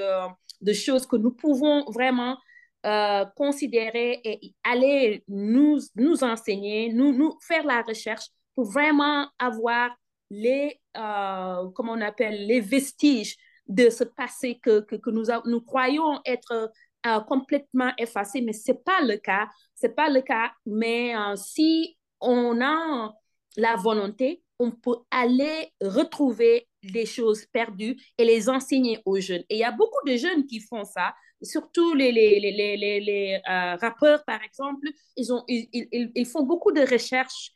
de, 0.61 0.73
choses 0.73 1.07
que 1.07 1.15
nous 1.15 1.31
pouvons 1.31 1.85
vraiment 1.91 2.37
euh, 2.85 3.25
considérer 3.37 4.21
et 4.25 4.55
aller 4.65 5.23
nous, 5.29 5.79
nous 5.95 6.25
enseigner, 6.25 6.93
nous, 6.93 7.13
nous 7.13 7.39
faire 7.41 7.65
la 7.65 7.83
recherche 7.83 8.27
pour 8.57 8.65
vraiment 8.65 9.29
avoir 9.39 9.91
les, 10.31 10.81
euh, 10.97 11.71
comment 11.75 11.93
on 11.93 12.01
appelle, 12.01 12.47
les 12.47 12.61
vestiges 12.61 13.37
de 13.69 13.89
ce 13.89 14.03
passé 14.03 14.59
que, 14.61 14.81
que, 14.81 14.97
que 14.97 15.11
nous, 15.11 15.27
nous 15.45 15.61
croyons 15.61 16.21
être 16.27 16.73
euh, 17.07 17.21
complètement 17.21 17.93
effacé, 17.99 18.41
mais 18.41 18.53
ce 18.53 18.73
n'est 18.73 18.79
pas 18.79 19.01
le 19.03 19.17
cas. 19.17 19.49
Ce 19.75 19.87
n'est 19.87 19.93
pas 19.93 20.11
le 20.11 20.21
cas, 20.21 20.53
mais 20.67 21.17
euh, 21.17 21.37
si 21.37 21.99
on 22.21 22.61
a 22.61 23.15
la 23.57 23.77
volonté, 23.77 24.43
on 24.59 24.71
peut 24.71 24.97
aller 25.11 25.73
retrouver 25.81 26.69
des 26.83 27.07
choses 27.07 27.47
perdues 27.47 27.97
et 28.19 28.25
les 28.25 28.49
enseigner 28.49 29.01
aux 29.07 29.19
jeunes. 29.19 29.45
Et 29.49 29.57
il 29.57 29.59
y 29.59 29.65
a 29.65 29.73
beaucoup 29.73 30.07
de 30.07 30.17
jeunes 30.17 30.47
qui 30.47 30.61
font 30.61 30.85
ça, 30.85 31.15
surtout 31.43 31.95
les, 31.95 32.13
les, 32.13 32.39
les, 32.41 32.77
les, 32.77 33.01
les 33.01 33.41
euh, 33.49 33.77
rappeurs, 33.77 34.25
par 34.25 34.43
exemple. 34.43 34.87
Ils, 35.17 35.33
ont, 35.33 35.45
ils, 35.49 35.69
ils, 35.73 36.13
ils 36.15 36.27
font 36.27 36.43
beaucoup 36.43 36.73
de 36.73 36.83
recherches 36.83 37.53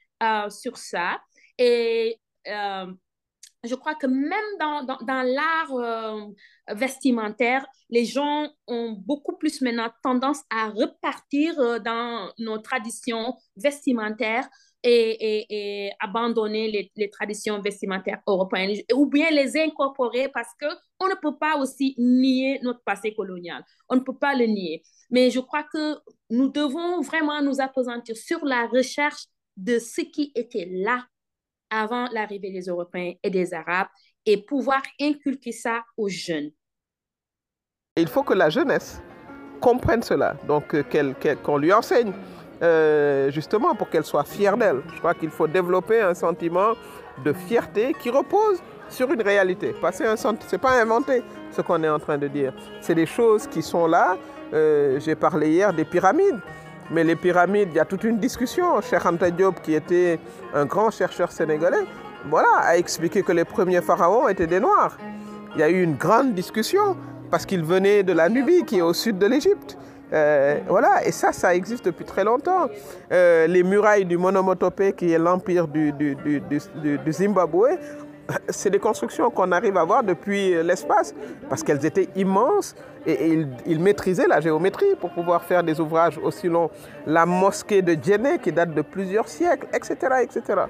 sur 0.48 0.78
ça. 0.78 1.20
Et 1.58 2.18
je 3.64 3.74
crois 3.74 3.94
que 3.94 4.06
même 4.06 4.58
dans, 4.60 4.84
dans, 4.84 5.22
l'art 5.22 5.72
euh, 5.72 6.20
vestimentaire, 6.74 7.66
les 7.90 8.04
gens 8.04 8.48
ont 8.66 8.92
beaucoup 8.92 9.36
plus 9.36 9.60
maintenant 9.60 9.90
tendance 10.02 10.42
à 10.50 10.68
repartir 10.68 11.58
euh, 11.58 11.78
dans 11.78 12.30
nos 12.38 12.58
traditions 12.58 13.34
vestimentaires 13.56 14.48
et, 14.82 14.90
et, 14.90 15.46
et 15.86 15.92
abandonner 15.98 16.70
les, 16.70 16.92
les, 16.94 17.08
traditions 17.08 17.60
vestimentaires 17.60 18.20
européennes 18.26 18.76
ou 18.94 19.06
bien 19.06 19.30
les 19.30 19.56
incorporer 19.56 20.28
parce 20.28 20.50
qu'on 20.60 21.08
ne 21.08 21.14
peut 21.14 21.38
pas 21.38 21.56
aussi 21.56 21.94
nier 21.96 22.60
notre 22.62 22.82
passé 22.84 23.14
colonial. 23.14 23.64
On 23.88 23.96
ne 23.96 24.00
peut 24.00 24.16
pas 24.16 24.34
le 24.34 24.44
nier. 24.44 24.82
Mais 25.10 25.30
je 25.30 25.40
crois 25.40 25.62
que 25.62 25.96
nous 26.28 26.48
devons 26.48 27.00
vraiment 27.00 27.40
nous 27.40 27.60
appesantir 27.60 28.16
sur 28.16 28.44
la 28.44 28.66
recherche 28.66 29.24
de 29.56 29.78
ce 29.78 30.02
qui 30.02 30.32
était 30.34 30.68
là 30.70 31.06
avant 31.74 32.06
l'arrivée 32.12 32.50
des 32.50 32.66
Européens 32.66 33.12
et 33.22 33.30
des 33.30 33.52
Arabes 33.52 33.88
et 34.24 34.36
pouvoir 34.42 34.82
inculquer 35.00 35.52
ça 35.52 35.82
aux 35.96 36.08
jeunes. 36.08 36.50
Il 37.96 38.08
faut 38.08 38.22
que 38.22 38.34
la 38.34 38.48
jeunesse 38.48 39.02
comprenne 39.60 40.02
cela, 40.02 40.36
donc 40.46 40.74
euh, 40.74 40.82
qu'on 40.82 41.14
qu 41.14 41.36
qu 41.36 41.58
lui 41.58 41.72
enseigne 41.72 42.12
euh, 42.62 43.30
justement 43.30 43.74
pour 43.74 43.88
qu'elle 43.90 44.04
soit 44.04 44.24
fière 44.24 44.56
d'elle. 44.56 44.82
Je 44.94 44.98
crois 44.98 45.14
qu'il 45.14 45.30
faut 45.30 45.48
développer 45.48 46.00
un 46.00 46.14
sentiment 46.14 46.72
de 47.24 47.32
fierté 47.32 47.94
qui 48.00 48.10
repose 48.10 48.60
sur 48.88 49.10
une 49.12 49.22
réalité. 49.22 49.74
Ce 49.92 50.52
n'est 50.52 50.58
pas 50.58 50.80
inventé 50.80 51.22
ce 51.50 51.60
qu'on 51.62 51.82
est 51.82 51.88
en 51.88 51.98
train 51.98 52.18
de 52.18 52.28
dire. 52.28 52.52
C'est 52.80 52.94
des 52.94 53.06
choses 53.06 53.46
qui 53.46 53.62
sont 53.62 53.86
là. 53.86 54.16
Euh, 54.52 55.00
J'ai 55.00 55.14
parlé 55.14 55.50
hier 55.50 55.72
des 55.72 55.84
pyramides. 55.84 56.40
Mais 56.90 57.04
les 57.04 57.16
pyramides, 57.16 57.70
il 57.72 57.76
y 57.76 57.80
a 57.80 57.84
toute 57.84 58.04
une 58.04 58.18
discussion. 58.18 58.80
Cheikh 58.80 59.04
Anta 59.06 59.30
Diop, 59.30 59.60
qui 59.62 59.74
était 59.74 60.18
un 60.52 60.66
grand 60.66 60.90
chercheur 60.90 61.32
sénégalais, 61.32 61.84
voilà, 62.28 62.48
a 62.60 62.76
expliqué 62.76 63.22
que 63.22 63.32
les 63.32 63.44
premiers 63.44 63.80
pharaons 63.80 64.28
étaient 64.28 64.46
des 64.46 64.60
Noirs. 64.60 64.96
Il 65.54 65.60
y 65.60 65.62
a 65.62 65.68
eu 65.68 65.82
une 65.82 65.96
grande 65.96 66.34
discussion 66.34 66.96
parce 67.30 67.46
qu'ils 67.46 67.64
venaient 67.64 68.02
de 68.02 68.12
la 68.12 68.28
Nubie, 68.28 68.64
qui 68.64 68.78
est 68.78 68.82
au 68.82 68.92
sud 68.92 69.18
de 69.18 69.26
l'Égypte. 69.26 69.76
Euh, 70.12 70.60
voilà, 70.68 71.04
et 71.04 71.10
ça, 71.10 71.32
ça 71.32 71.54
existe 71.54 71.86
depuis 71.86 72.04
très 72.04 72.24
longtemps. 72.24 72.68
Euh, 73.10 73.46
les 73.46 73.62
murailles 73.62 74.04
du 74.04 74.16
Monomotopé, 74.16 74.92
qui 74.92 75.12
est 75.12 75.18
l'empire 75.18 75.66
du, 75.66 75.92
Zimbabwe, 77.10 77.78
c'est 78.48 78.70
des 78.70 78.78
constructions 78.78 79.30
qu'on 79.30 79.52
arrive 79.52 79.76
à 79.76 79.84
voir 79.84 80.02
depuis 80.02 80.50
l'espace, 80.62 81.14
parce 81.48 81.62
qu'elles 81.62 81.84
étaient 81.84 82.08
immenses 82.16 82.74
et, 83.06 83.32
ils, 83.32 83.48
ils, 83.66 83.80
maîtrisaient 83.80 84.26
la 84.26 84.40
géométrie 84.40 84.94
pour 84.98 85.10
pouvoir 85.10 85.42
faire 85.42 85.62
des 85.62 85.78
ouvrages 85.80 86.18
aussi 86.18 86.48
longs. 86.48 86.70
La 87.06 87.26
mosquée 87.26 87.82
de 87.82 87.96
Djenné, 88.02 88.38
qui 88.38 88.50
date 88.50 88.74
de 88.74 88.82
plusieurs 88.82 89.28
siècles, 89.28 89.66
etc. 89.74 89.96
etc. 90.22 90.62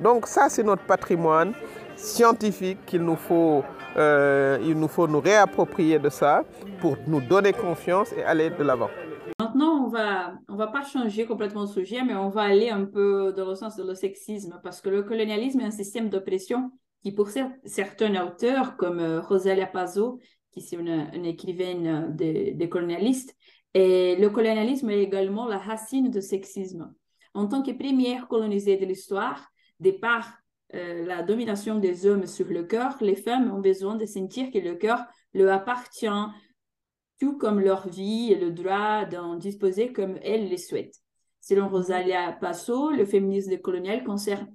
Donc 0.00 0.26
ça, 0.26 0.48
c'est 0.48 0.62
notre 0.62 0.84
patrimoine 0.84 1.52
scientifique 1.96 2.84
qu'il 2.86 3.02
nous 3.02 3.16
faut 3.16 3.62
euh, 3.96 4.58
il 4.62 4.78
nous 4.78 4.88
faut 4.88 5.06
nous 5.06 5.20
réapproprier 5.20 5.98
de 5.98 6.08
ça 6.08 6.44
pour 6.80 6.96
nous 7.06 7.20
donner 7.20 7.52
confiance 7.52 8.12
et 8.12 8.22
aller 8.22 8.50
de 8.50 8.62
l'avant. 8.62 8.88
Maintenant, 9.38 9.84
on 9.84 9.88
va, 9.88 10.32
on 10.48 10.56
va 10.56 10.68
pas 10.68 10.82
changer 10.82 11.26
complètement 11.26 11.64
de 11.64 11.68
sujet, 11.68 12.02
mais 12.06 12.14
on 12.14 12.30
va 12.30 12.42
aller 12.42 12.70
un 12.70 12.84
peu 12.84 13.32
dans 13.36 13.46
le 13.46 13.54
sens 13.54 13.76
de 13.76 13.82
le 13.82 13.94
sexisme, 13.94 14.58
parce 14.62 14.80
que 14.80 14.88
le 14.88 15.02
colonialisme 15.02 15.60
est 15.60 15.64
un 15.64 15.70
système 15.70 16.08
d'oppression 16.08 16.70
qui, 17.02 17.12
pour 17.12 17.28
certains 17.64 18.26
auteurs, 18.26 18.76
comme 18.76 19.00
euh, 19.00 19.20
Rosalia 19.20 19.66
Pazzo, 19.66 20.20
qui 20.50 20.60
est 20.60 20.72
une, 20.72 21.10
une 21.14 21.24
écrivaine 21.26 22.14
des, 22.14 22.52
des 22.52 22.68
colonialistes, 22.68 23.34
et 23.74 24.16
le 24.16 24.28
colonialisme 24.28 24.90
est 24.90 25.02
également 25.02 25.46
la 25.46 25.58
racine 25.58 26.10
du 26.10 26.20
sexisme. 26.20 26.94
En 27.34 27.46
tant 27.46 27.62
que 27.62 27.70
première 27.70 28.28
colonisée 28.28 28.76
de 28.76 28.84
l'histoire, 28.84 29.48
départ 29.80 30.38
euh, 30.74 31.04
la 31.06 31.22
domination 31.22 31.78
des 31.78 32.06
hommes 32.06 32.26
sur 32.26 32.46
le 32.46 32.64
cœur, 32.64 32.96
les 33.00 33.16
femmes 33.16 33.52
ont 33.52 33.60
besoin 33.60 33.96
de 33.96 34.06
sentir 34.06 34.50
que 34.50 34.58
le 34.58 34.74
cœur 34.74 35.04
leur 35.32 35.52
appartient, 35.52 36.06
tout 37.18 37.38
comme 37.38 37.60
leur 37.60 37.88
vie 37.88 38.32
et 38.32 38.38
le 38.38 38.50
droit 38.50 39.04
d'en 39.06 39.36
disposer 39.36 39.92
comme 39.92 40.18
elles 40.22 40.50
le 40.50 40.56
souhaitent. 40.56 40.96
Selon 41.40 41.68
Rosalia 41.68 42.32
Passo, 42.32 42.90
le 42.90 43.04
féminisme 43.04 43.58
colonial 43.58 44.04
concerne, 44.04 44.48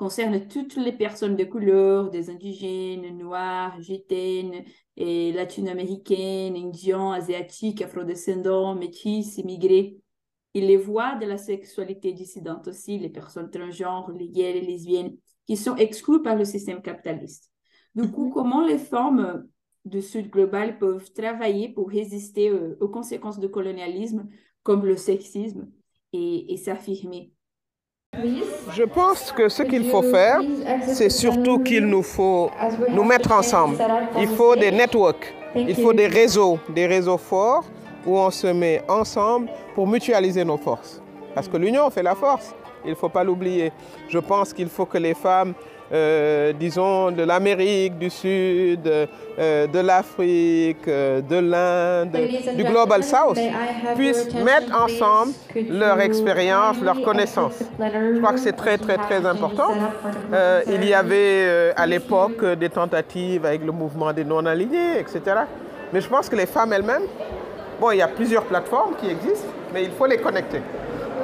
concerne 0.00 0.48
toutes 0.48 0.76
les 0.76 0.92
personnes 0.92 1.36
de 1.36 1.44
couleur, 1.44 2.08
des 2.08 2.30
indigènes, 2.30 3.18
noirs, 3.18 3.78
gitanes 3.82 4.64
et 4.96 5.30
latino-américaines, 5.32 6.56
indiens, 6.56 7.12
asiatiques, 7.12 7.82
afrodescendants, 7.82 8.74
métis, 8.74 9.36
immigrés. 9.36 9.98
Il 10.54 10.68
les 10.68 10.78
voit 10.78 11.16
de 11.16 11.26
la 11.26 11.36
sexualité 11.36 12.14
dissidente 12.14 12.66
aussi, 12.68 12.98
les 12.98 13.10
personnes 13.10 13.50
transgenres, 13.50 14.10
les 14.12 14.30
gays, 14.30 14.54
les 14.54 14.62
lesbiennes, 14.62 15.18
qui 15.46 15.58
sont 15.58 15.76
exclus 15.76 16.22
par 16.22 16.34
le 16.34 16.46
système 16.46 16.80
capitaliste. 16.80 17.50
Du 17.94 18.10
coup, 18.10 18.28
mhm. 18.28 18.32
comment 18.32 18.66
les 18.66 18.78
formes 18.78 19.46
du 19.84 20.00
Sud 20.00 20.30
global 20.30 20.78
peuvent 20.78 21.12
travailler 21.12 21.68
pour 21.68 21.90
résister 21.90 22.48
euh, 22.48 22.74
aux 22.80 22.88
conséquences 22.88 23.38
du 23.38 23.50
colonialisme 23.50 24.30
comme 24.62 24.86
le 24.86 24.96
sexisme 24.96 25.70
et, 26.14 26.56
s'affirmer? 26.56 27.34
Je 28.74 28.82
pense 28.84 29.32
que 29.32 29.48
ce 29.48 29.62
qu'il 29.62 29.84
faut 29.90 30.02
faire, 30.02 30.40
c'est 30.86 31.10
surtout 31.10 31.58
qu'il 31.60 31.86
nous 31.86 32.02
faut 32.02 32.50
nous 32.90 33.04
mettre 33.04 33.32
ensemble. 33.32 33.76
Il 34.18 34.28
faut 34.28 34.56
des 34.56 34.70
networks, 34.70 35.34
il 35.54 35.74
faut 35.74 35.92
des 35.92 36.06
réseaux, 36.06 36.58
des 36.74 36.86
réseaux 36.86 37.18
forts 37.18 37.64
où 38.06 38.16
on 38.18 38.30
se 38.30 38.46
met 38.46 38.82
ensemble 38.88 39.48
pour 39.74 39.86
mutualiser 39.86 40.44
nos 40.44 40.56
forces. 40.56 41.02
Parce 41.34 41.48
que 41.48 41.56
l'union 41.56 41.88
fait 41.90 42.02
la 42.02 42.14
force. 42.14 42.54
Il 42.84 42.90
ne 42.90 42.94
faut 42.94 43.10
pas 43.10 43.22
l'oublier. 43.22 43.72
Je 44.08 44.18
pense 44.18 44.54
qu'il 44.54 44.68
faut 44.68 44.86
que 44.86 44.96
les 44.96 45.12
femmes, 45.12 45.52
euh, 45.92 46.52
disons, 46.52 47.10
de 47.10 47.24
l'Amérique 47.24 47.98
du 47.98 48.10
Sud, 48.10 48.86
euh, 48.86 49.66
de 49.66 49.78
l'Afrique, 49.80 50.86
euh, 50.86 51.20
de 51.20 51.36
l'Inde, 51.36 52.16
du 52.56 52.62
Global 52.62 53.02
South, 53.02 53.38
puissent 53.96 54.32
mettre 54.34 54.72
ensemble 54.80 55.32
leur 55.68 56.00
expérience, 56.00 56.80
leurs 56.80 57.02
connaissances. 57.02 57.58
Je 57.80 58.18
crois 58.18 58.32
que 58.32 58.38
c'est 58.38 58.52
très, 58.52 58.78
très, 58.78 58.98
très 58.98 59.26
important. 59.26 59.72
il 60.68 60.84
y 60.84 60.94
avait 60.94 61.72
à 61.74 61.86
l'époque 61.86 62.44
des 62.44 62.68
tentatives 62.68 63.44
avec 63.44 63.64
le 63.64 63.72
mouvement 63.72 64.12
des 64.12 64.24
non-alignés, 64.24 65.00
etc. 65.00 65.20
Mais 65.92 66.00
je 66.00 66.08
pense 66.08 66.28
que 66.28 66.36
les 66.36 66.46
femmes 66.46 66.72
elles-mêmes, 66.72 67.02
bon, 67.80 67.90
il 67.90 67.98
y 67.98 68.02
a 68.02 68.08
plusieurs 68.08 68.44
plateformes 68.44 68.94
qui 69.00 69.08
existent, 69.08 69.48
mais 69.74 69.82
il 69.82 69.90
faut 69.90 70.06
les 70.06 70.18
connecter 70.18 70.60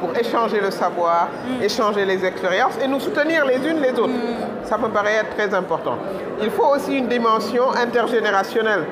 pour 0.00 0.16
échanger 0.16 0.60
le 0.60 0.70
savoir, 0.70 1.28
mm. 1.28 1.62
échanger 1.62 2.04
les 2.04 2.24
expériences 2.24 2.74
et 2.82 2.88
nous 2.88 3.00
soutenir 3.00 3.44
les 3.44 3.56
unes 3.56 3.80
les 3.80 3.92
autres. 3.92 4.08
Mm. 4.08 4.64
Ça 4.64 4.78
me 4.78 4.88
paraît 4.88 5.14
être 5.14 5.34
très 5.34 5.52
important. 5.54 5.96
Il 6.42 6.50
faut 6.50 6.66
aussi 6.66 6.96
une 6.96 7.08
dimension 7.08 7.70
intergénérationnelle. 7.72 8.84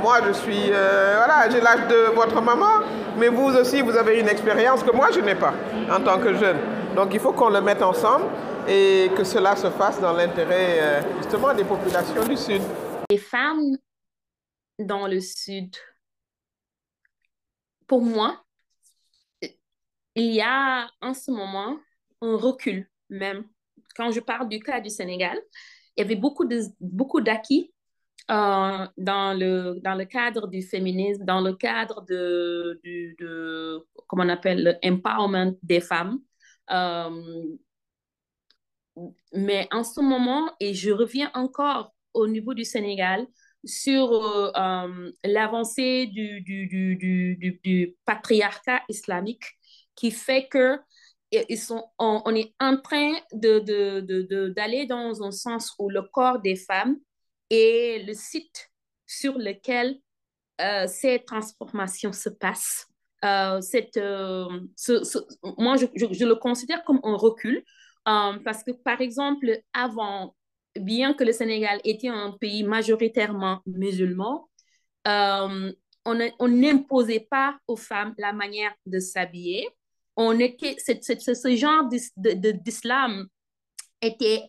Moi, 0.00 0.18
je 0.26 0.32
suis, 0.32 0.70
euh, 0.70 1.14
voilà, 1.16 1.50
j'ai 1.50 1.60
l'âge 1.60 1.86
de 1.88 2.14
votre 2.14 2.40
maman, 2.40 2.80
mais 3.18 3.28
vous 3.28 3.54
aussi, 3.56 3.82
vous 3.82 3.96
avez 3.96 4.20
une 4.20 4.28
expérience 4.28 4.82
que 4.82 4.90
moi, 4.90 5.08
je 5.12 5.20
n'ai 5.20 5.34
pas 5.34 5.52
en 5.90 6.00
tant 6.00 6.18
que 6.18 6.34
jeune. 6.34 6.56
Donc, 6.96 7.12
il 7.12 7.20
faut 7.20 7.32
qu'on 7.32 7.50
le 7.50 7.60
mette 7.60 7.82
ensemble 7.82 8.24
et 8.68 9.10
que 9.16 9.24
cela 9.24 9.56
se 9.56 9.68
fasse 9.70 10.00
dans 10.00 10.12
l'intérêt 10.12 10.78
euh, 10.80 11.00
justement 11.18 11.52
des 11.52 11.64
populations 11.64 12.24
du 12.24 12.36
Sud. 12.36 12.62
Les 13.10 13.18
femmes 13.18 13.76
dans 14.78 15.06
le 15.06 15.20
Sud, 15.20 15.74
pour 17.86 18.02
moi, 18.02 18.36
il 20.14 20.32
y 20.34 20.40
a 20.40 20.88
en 21.00 21.14
ce 21.14 21.30
moment 21.30 21.78
un 22.20 22.36
recul 22.36 22.88
même. 23.10 23.44
Quand 23.96 24.10
je 24.10 24.20
parle 24.20 24.48
du 24.48 24.60
cas 24.60 24.80
du 24.80 24.88
Sénégal, 24.90 25.38
il 25.96 26.02
y 26.02 26.04
avait 26.04 26.16
beaucoup 26.16 26.44
de 26.46 26.60
beaucoup 26.80 27.20
d'acquis 27.20 27.72
euh, 28.30 28.86
dans 28.96 29.38
le 29.38 29.80
dans 29.82 29.94
le 29.94 30.04
cadre 30.04 30.46
du 30.48 30.62
féminisme, 30.62 31.24
dans 31.24 31.40
le 31.40 31.54
cadre 31.54 32.02
de, 32.06 32.80
de, 32.84 33.14
de 33.18 33.86
comment 34.06 34.24
on 34.24 34.28
appelle 34.28 34.78
l'empowerment 34.82 35.54
des 35.62 35.80
femmes. 35.80 36.20
Euh, 36.70 37.56
mais 39.32 39.68
en 39.72 39.84
ce 39.84 40.00
moment, 40.00 40.50
et 40.60 40.74
je 40.74 40.90
reviens 40.90 41.30
encore 41.34 41.94
au 42.14 42.26
niveau 42.28 42.54
du 42.54 42.64
Sénégal, 42.64 43.26
sur 43.64 44.12
euh, 44.56 45.10
l'avancée 45.24 46.06
du, 46.06 46.40
du, 46.42 46.66
du, 46.66 47.60
du, 47.62 47.96
patriarcat 48.04 48.82
islamique 48.88 49.44
qui 49.94 50.10
fait 50.10 50.48
que 50.48 50.78
ils 51.48 51.58
sont, 51.58 51.84
on, 51.98 52.34
est 52.34 52.54
en 52.60 52.76
train 52.76 53.14
de, 53.32 53.58
de, 53.58 54.48
d'aller 54.48 54.86
dans 54.86 55.22
un 55.22 55.30
sens 55.30 55.74
où 55.78 55.88
le 55.88 56.02
corps 56.02 56.40
des 56.40 56.56
femmes 56.56 56.96
est 57.50 58.04
le 58.06 58.12
site 58.12 58.70
sur 59.06 59.38
lequel 59.38 59.98
euh, 60.60 60.86
ces 60.86 61.20
transformations 61.24 62.12
se 62.12 62.28
passent. 62.28 62.86
Euh, 63.24 63.60
cette, 63.60 63.96
euh, 63.96 64.46
moi, 65.58 65.76
je, 65.76 65.86
je, 65.94 66.24
le 66.24 66.34
considère 66.34 66.84
comme 66.84 67.00
un 67.04 67.16
recul 67.16 67.64
parce 68.04 68.64
que, 68.64 68.72
par 68.72 69.00
exemple, 69.00 69.60
avant, 69.72 70.34
bien 70.76 71.14
que 71.14 71.24
le 71.24 71.32
Sénégal 71.32 71.80
était 71.84 72.08
un 72.08 72.32
pays 72.32 72.64
majoritairement 72.64 73.60
musulman, 73.64 74.48
on 75.06 76.48
n'imposait 76.48 77.26
pas 77.30 77.56
aux 77.68 77.76
femmes 77.76 78.14
la 78.18 78.32
manière 78.32 78.74
de 78.86 78.98
s'habiller 78.98 79.68
on 80.16 80.38
était, 80.38 80.76
ce 80.78 81.56
genre 81.56 81.88
d'islam 82.16 83.26
était 84.00 84.42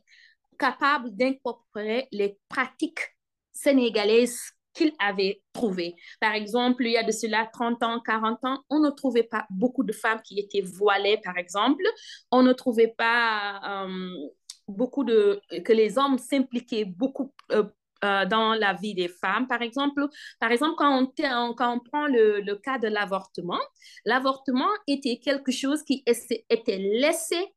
capable 0.57 1.15
d'incorporer 1.15 2.07
les 2.11 2.37
pratiques 2.49 3.15
sénégalaises 3.51 4.39
qu'il 4.73 4.91
avait 4.99 5.41
trouvées. 5.53 5.95
Par 6.19 6.33
exemple, 6.33 6.85
il 6.85 6.93
y 6.93 6.97
a 6.97 7.03
de 7.03 7.11
cela 7.11 7.47
30 7.53 7.83
ans, 7.83 7.99
40 7.99 8.43
ans, 8.45 8.63
on 8.69 8.79
ne 8.79 8.89
trouvait 8.89 9.23
pas 9.23 9.45
beaucoup 9.49 9.83
de 9.83 9.93
femmes 9.93 10.21
qui 10.23 10.39
étaient 10.39 10.61
voilées, 10.61 11.19
par 11.23 11.37
exemple. 11.37 11.83
On 12.31 12.41
ne 12.41 12.53
trouvait 12.53 12.93
pas 12.97 13.85
euh, 13.85 14.09
beaucoup 14.67 15.03
de... 15.03 15.39
que 15.63 15.73
les 15.73 15.97
hommes 15.97 16.17
s'impliquaient 16.17 16.85
beaucoup 16.85 17.31
euh, 17.51 17.63
euh, 18.03 18.25
dans 18.25 18.53
la 18.53 18.73
vie 18.73 18.93
des 18.93 19.07
femmes. 19.07 19.47
Par 19.47 19.61
exemple, 19.61 20.07
par 20.39 20.51
exemple 20.51 20.75
quand, 20.77 20.99
on, 20.99 21.53
quand 21.53 21.73
on 21.73 21.79
prend 21.79 22.07
le, 22.07 22.41
le 22.41 22.55
cas 22.55 22.77
de 22.77 22.87
l'avortement, 22.87 23.59
l'avortement 24.05 24.69
était 24.87 25.17
quelque 25.17 25.51
chose 25.51 25.83
qui 25.83 26.03
était 26.05 26.77
laissé 26.77 27.53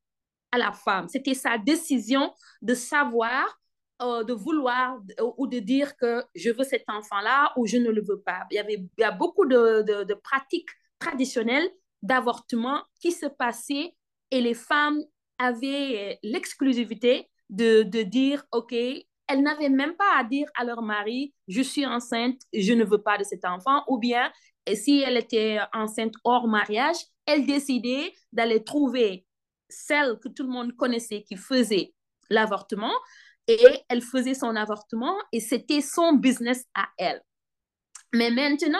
à 0.52 0.58
la 0.58 0.72
femme. 0.72 1.08
C'était 1.08 1.34
sa 1.34 1.58
décision 1.58 2.32
de 2.62 2.74
savoir, 2.74 3.58
euh, 4.02 4.24
de 4.24 4.32
vouloir 4.32 4.98
ou 5.36 5.46
de 5.46 5.58
dire 5.58 5.96
que 5.96 6.24
je 6.34 6.50
veux 6.50 6.64
cet 6.64 6.84
enfant-là 6.88 7.52
ou 7.56 7.66
je 7.66 7.76
ne 7.78 7.90
le 7.90 8.02
veux 8.02 8.20
pas. 8.20 8.46
Il 8.50 8.56
y, 8.56 8.58
avait, 8.58 8.74
il 8.74 9.00
y 9.00 9.04
a 9.04 9.10
beaucoup 9.10 9.46
de, 9.46 9.82
de, 9.82 10.04
de 10.04 10.14
pratiques 10.14 10.68
traditionnelles 10.98 11.68
d'avortement 12.02 12.82
qui 13.00 13.12
se 13.12 13.26
passaient 13.26 13.94
et 14.30 14.40
les 14.40 14.54
femmes 14.54 15.02
avaient 15.38 16.18
l'exclusivité 16.22 17.28
de, 17.50 17.82
de, 17.82 18.02
dire, 18.02 18.44
OK, 18.52 18.74
elles 19.28 19.42
n'avaient 19.42 19.68
même 19.68 19.96
pas 19.96 20.18
à 20.18 20.24
dire 20.24 20.48
à 20.54 20.64
leur 20.64 20.82
mari, 20.82 21.34
je 21.48 21.62
suis 21.62 21.86
enceinte, 21.86 22.40
je 22.52 22.72
ne 22.72 22.84
veux 22.84 23.02
pas 23.02 23.18
de 23.18 23.24
cet 23.24 23.44
enfant, 23.44 23.82
ou 23.88 23.98
bien 23.98 24.30
si 24.74 25.00
elle 25.00 25.16
était 25.16 25.58
enceinte 25.72 26.14
hors 26.24 26.48
mariage, 26.48 26.96
elle 27.26 27.46
décidait 27.46 28.12
d'aller 28.32 28.64
trouver 28.64 29.26
celle 29.68 30.18
que 30.18 30.28
tout 30.28 30.44
le 30.44 30.48
monde 30.48 30.74
connaissait 30.76 31.22
qui 31.22 31.36
faisait 31.36 31.92
l'avortement 32.30 32.92
et 33.48 33.84
elle 33.88 34.02
faisait 34.02 34.34
son 34.34 34.56
avortement 34.56 35.16
et 35.32 35.40
c'était 35.40 35.80
son 35.80 36.14
business 36.14 36.64
à 36.74 36.88
elle. 36.98 37.22
Mais 38.12 38.30
maintenant, 38.30 38.78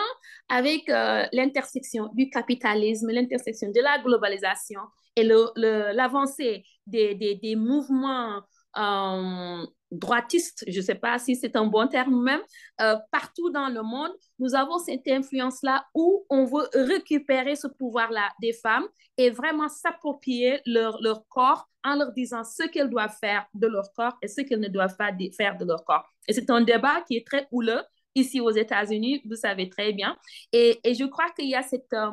avec 0.49 0.89
euh, 0.89 1.25
l'intersection 1.33 2.09
du 2.13 2.29
capitalisme, 2.29 3.09
l'intersection 3.11 3.69
de 3.71 3.81
la 3.81 3.99
globalisation 3.99 4.81
et 5.15 5.23
l'avancée 5.23 6.63
des, 6.85 7.15
des, 7.15 7.35
des, 7.35 7.55
mouvements 7.55 8.41
euh, 8.77 9.65
droitistes, 9.91 10.65
je 10.67 10.77
ne 10.77 10.83
sais 10.83 10.95
pas 10.95 11.17
si 11.19 11.35
c'est 11.35 11.55
un 11.55 11.65
bon 11.65 11.87
terme 11.87 12.21
même, 12.21 12.41
euh, 12.81 12.97
partout 13.11 13.49
dans 13.49 13.69
le 13.69 13.81
monde, 13.81 14.11
nous 14.39 14.53
avons 14.55 14.79
cette 14.79 15.07
influence-là 15.07 15.85
où 15.93 16.25
on 16.29 16.45
veut 16.45 16.67
récupérer 16.73 17.55
ce 17.55 17.67
pouvoir-là 17.67 18.29
des 18.41 18.53
femmes 18.53 18.87
et 19.17 19.29
vraiment 19.29 19.69
s'approprier 19.69 20.61
leur, 20.65 21.01
leur 21.01 21.27
corps 21.27 21.69
en 21.83 21.95
leur 21.95 22.11
disant 22.11 22.43
ce 22.43 22.63
qu'elles 22.67 22.89
doivent 22.89 23.15
faire 23.19 23.45
de 23.53 23.67
leur 23.67 23.93
corps 23.93 24.17
et 24.21 24.27
ce 24.27 24.41
qu'elles 24.41 24.59
ne 24.59 24.67
doivent 24.67 24.97
pas 24.97 25.11
faire 25.35 25.57
de 25.57 25.65
leur 25.65 25.85
corps. 25.85 26.05
Et 26.27 26.33
c'est 26.33 26.49
un 26.49 26.61
débat 26.61 27.01
qui 27.07 27.15
est 27.15 27.25
très 27.25 27.47
houleux 27.51 27.81
ici 28.15 28.41
aux 28.41 28.51
États-Unis, 28.51 29.21
vous 29.25 29.35
savez 29.35 29.69
très 29.69 29.93
bien. 29.93 30.17
Et, 30.51 30.79
et 30.83 30.95
je 30.95 31.05
crois 31.05 31.29
qu'il 31.31 31.49
y 31.49 31.55
a 31.55 31.63
cette... 31.63 31.93
Euh, 31.93 32.11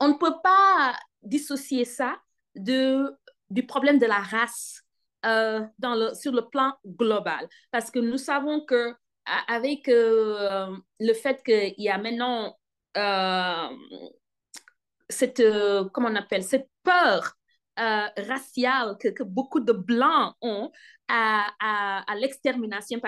on 0.00 0.08
ne 0.08 0.18
peut 0.18 0.34
pas 0.42 0.96
dissocier 1.22 1.84
ça 1.84 2.16
de, 2.54 3.14
du 3.50 3.66
problème 3.66 3.98
de 3.98 4.06
la 4.06 4.18
race 4.18 4.83
euh, 5.24 5.60
dans 5.78 5.94
le, 5.94 6.14
sur 6.14 6.32
le 6.32 6.48
plan 6.48 6.74
global. 6.86 7.48
Parce 7.70 7.90
que 7.90 7.98
nous 7.98 8.18
savons 8.18 8.64
que 8.64 8.94
avec 9.48 9.86
le 9.86 11.14
fait 11.14 11.42
qu'il 11.42 11.74
y 11.78 11.88
a 11.88 11.96
maintenant 11.96 12.56
cette, 15.08 15.42
comment 15.92 16.08
on 16.08 16.16
appelle, 16.16 16.42
cette 16.42 16.68
peur 16.82 17.34
euh, 17.80 18.06
raciale 18.28 18.96
que, 19.00 19.08
que, 19.08 19.24
beaucoup 19.24 19.58
de 19.58 19.72
Blancs 19.72 20.34
ont 20.40 20.70
à, 21.08 21.48
à, 21.58 22.04
à 22.08 22.14
l'extermination, 22.14 23.00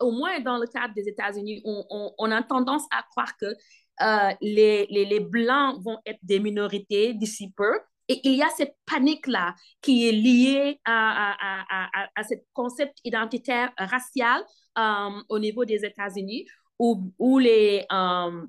au 0.00 0.10
moins 0.10 0.40
dans 0.40 0.56
le 0.56 0.66
cadre 0.66 0.94
des 0.94 1.06
États-Unis, 1.06 1.60
on, 1.66 2.14
on, 2.16 2.30
a 2.30 2.42
tendance 2.42 2.84
à 2.90 3.02
croire 3.02 3.36
que 3.36 3.44
euh, 3.44 4.34
les, 4.40 4.86
les, 4.88 5.04
les, 5.04 5.20
Blancs 5.20 5.82
vont 5.84 5.98
être 6.06 6.18
des 6.22 6.40
minorités 6.40 7.12
d'ici 7.12 7.52
peu. 7.54 7.78
Et 8.08 8.20
il 8.24 8.34
y 8.34 8.42
a 8.42 8.48
cette 8.50 8.76
panique-là 8.86 9.54
qui 9.82 10.08
est 10.08 10.12
liée 10.12 10.80
à, 10.84 11.32
à, 11.32 11.88
à, 12.04 12.08
à 12.14 12.22
ce 12.22 12.34
concept 12.52 12.98
identitaire 13.04 13.72
racial 13.76 14.44
euh, 14.78 15.22
au 15.28 15.38
niveau 15.38 15.64
des 15.64 15.84
États-Unis, 15.84 16.46
où, 16.78 17.12
où 17.18 17.38
les, 17.38 17.84
euh, 17.90 18.46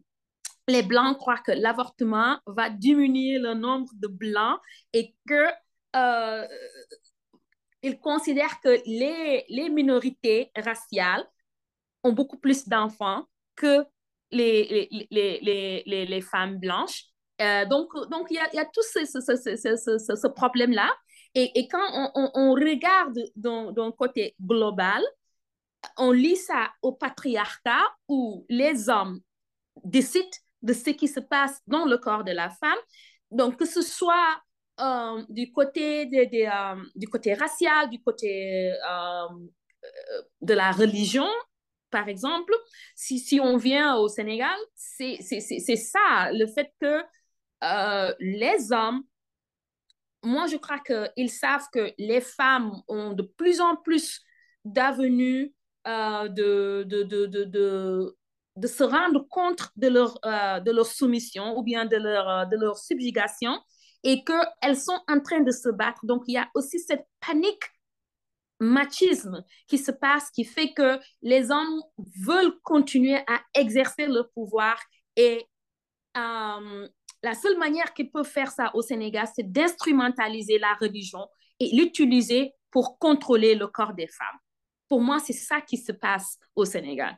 les 0.67 0.83
Blancs 0.83 1.17
croient 1.17 1.39
que 1.39 1.53
l'avortement 1.53 2.39
va 2.45 2.69
diminuer 2.69 3.39
le 3.39 3.53
nombre 3.53 3.89
de 3.95 4.07
Blancs 4.07 4.59
et 4.93 5.15
que 5.27 5.47
euh, 5.95 6.47
ils 7.81 7.99
considèrent 7.99 8.59
que 8.61 8.77
les, 8.85 9.45
les 9.49 9.69
minorités 9.69 10.51
raciales 10.55 11.25
ont 12.03 12.11
beaucoup 12.11 12.37
plus 12.37 12.67
d'enfants 12.67 13.25
que 13.55 13.85
les, 14.31 14.89
les, 15.09 15.39
les, 15.41 15.83
les, 15.85 16.05
les 16.05 16.21
femmes 16.21 16.57
blanches. 16.59 17.05
Euh, 17.41 17.65
donc, 17.65 17.93
donc 18.09 18.27
il 18.29 18.35
y 18.35 18.39
a, 18.39 18.55
y 18.55 18.59
a 18.59 18.65
tout 18.65 18.81
ce, 18.81 19.05
ce, 19.05 19.19
ce, 19.19 20.15
ce 20.15 20.27
problème-là. 20.27 20.91
Et, 21.35 21.51
et, 21.59 21.67
quand 21.67 21.85
on, 21.93 22.11
on, 22.15 22.31
on 22.33 22.53
regarde 22.53 23.19
d'un 23.35 23.91
côté 23.91 24.35
global, 24.41 25.03
on 25.97 26.11
lit 26.11 26.35
ça 26.35 26.71
au 26.81 26.93
patriarcat 26.93 27.85
où 28.07 28.45
les 28.49 28.89
hommes 28.89 29.19
décident 29.83 30.25
de 30.63 30.73
ce 30.73 30.89
qui 30.89 31.07
se 31.07 31.19
passe 31.19 31.61
dans 31.67 31.85
le 31.85 31.97
corps 31.97 32.23
de 32.23 32.31
la 32.31 32.49
femme. 32.49 32.79
Donc, 33.29 33.57
que 33.57 33.65
ce 33.65 33.81
soit 33.81 34.41
euh, 34.79 35.23
du, 35.29 35.51
côté 35.51 36.05
de, 36.07 36.17
euh, 36.17 36.83
du 36.95 37.07
côté 37.07 37.35
racial, 37.35 37.89
du 37.89 38.01
côté 38.01 38.71
de 40.41 40.53
la 40.53 40.71
religion, 40.71 41.27
par 41.89 42.09
exemple, 42.09 42.53
si, 42.95 43.19
si 43.19 43.39
on 43.39 43.57
vient 43.57 43.95
au 43.97 44.07
Sénégal, 44.07 44.57
c'est 44.75 45.17
ça, 45.21 46.31
le 46.31 46.47
fait 46.47 46.71
que 46.81 47.03
les 47.61 48.71
hommes, 48.71 49.03
moi 50.23 50.47
je 50.47 50.57
crois 50.57 50.79
qu'ils 50.79 51.31
savent 51.31 51.67
que 51.71 51.91
les 51.97 52.21
femmes 52.21 52.81
ont 52.87 53.13
de 53.13 53.23
plus 53.23 53.61
en 53.61 53.75
plus 53.75 54.21
d'avenues 54.65 55.53
de, 55.85 56.83
de, 56.83 57.03
de, 57.03 57.25
de, 57.25 58.17
de 58.57 58.67
se 58.67 58.83
rendre 58.83 59.27
compte 59.29 59.69
de 59.75 59.87
leur, 59.87 60.17
euh, 60.25 60.59
de 60.59 60.71
leur 60.71 60.87
soumission 60.87 61.57
ou 61.57 61.63
bien 61.63 61.85
de 61.85 61.95
leur, 61.95 62.27
euh, 62.27 62.45
de 62.45 62.57
leur 62.57 62.77
subjugation 62.77 63.59
et 64.03 64.23
qu'elles 64.23 64.77
sont 64.77 64.99
en 65.07 65.19
train 65.19 65.41
de 65.41 65.51
se 65.51 65.69
battre. 65.69 65.99
Donc, 66.03 66.23
il 66.27 66.33
y 66.33 66.37
a 66.37 66.49
aussi 66.55 66.79
cette 66.79 67.05
panique 67.19 67.63
machisme 68.59 69.43
qui 69.67 69.77
se 69.77 69.91
passe, 69.91 70.31
qui 70.31 70.43
fait 70.43 70.73
que 70.73 70.99
les 71.21 71.51
hommes 71.51 71.81
veulent 72.25 72.59
continuer 72.63 73.17
à 73.27 73.41
exercer 73.53 74.07
leur 74.07 74.31
pouvoir 74.31 74.79
et 75.15 75.45
euh, 76.17 76.87
la 77.23 77.33
seule 77.33 77.57
manière 77.57 77.93
qu'ils 77.93 78.11
peuvent 78.11 78.25
faire 78.25 78.51
ça 78.51 78.71
au 78.73 78.81
Sénégal, 78.81 79.27
c'est 79.35 79.51
d'instrumentaliser 79.51 80.59
la 80.59 80.73
religion 80.75 81.27
et 81.59 81.75
l'utiliser 81.75 82.53
pour 82.69 82.99
contrôler 82.99 83.55
le 83.55 83.67
corps 83.67 83.93
des 83.93 84.07
femmes. 84.07 84.39
Pour 84.87 85.01
moi, 85.01 85.19
c'est 85.19 85.33
ça 85.33 85.61
qui 85.61 85.77
se 85.77 85.91
passe 85.91 86.37
au 86.55 86.63
Sénégal. 86.65 87.17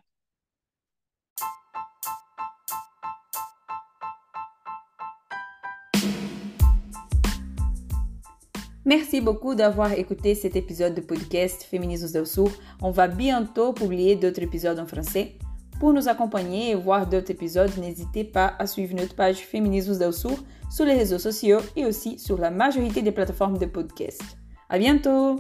Merci 8.85 9.21
beaucoup 9.21 9.53
d'avoir 9.53 9.91
écouté 9.91 10.33
cet 10.33 10.55
épisode 10.55 10.95
de 10.95 11.01
podcast 11.01 11.61
Féminismes 11.63 12.11
del 12.11 12.25
Sur. 12.25 12.49
On 12.81 12.89
va 12.89 13.07
bientôt 13.07 13.71
publier 13.73 14.15
d'autres 14.15 14.41
épisodes 14.41 14.79
en 14.79 14.87
français. 14.87 15.37
Pour 15.79 15.93
nous 15.93 16.09
accompagner 16.09 16.71
et 16.71 16.75
voir 16.75 17.07
d'autres 17.07 17.31
épisodes, 17.31 17.71
n'hésitez 17.77 18.25
pas 18.25 18.53
à 18.59 18.67
suivre 18.67 18.95
notre 18.95 19.15
page 19.15 19.37
Féminismes 19.37 19.97
del 19.97 20.13
Sur 20.13 20.37
sur 20.69 20.85
les 20.85 20.93
réseaux 20.93 21.19
sociaux 21.19 21.59
et 21.75 21.85
aussi 21.85 22.19
sur 22.19 22.37
la 22.37 22.51
majorité 22.51 23.01
des 23.01 23.11
plateformes 23.11 23.57
de 23.57 23.65
podcast. 23.65 24.21
À 24.69 24.77
bientôt! 24.77 25.37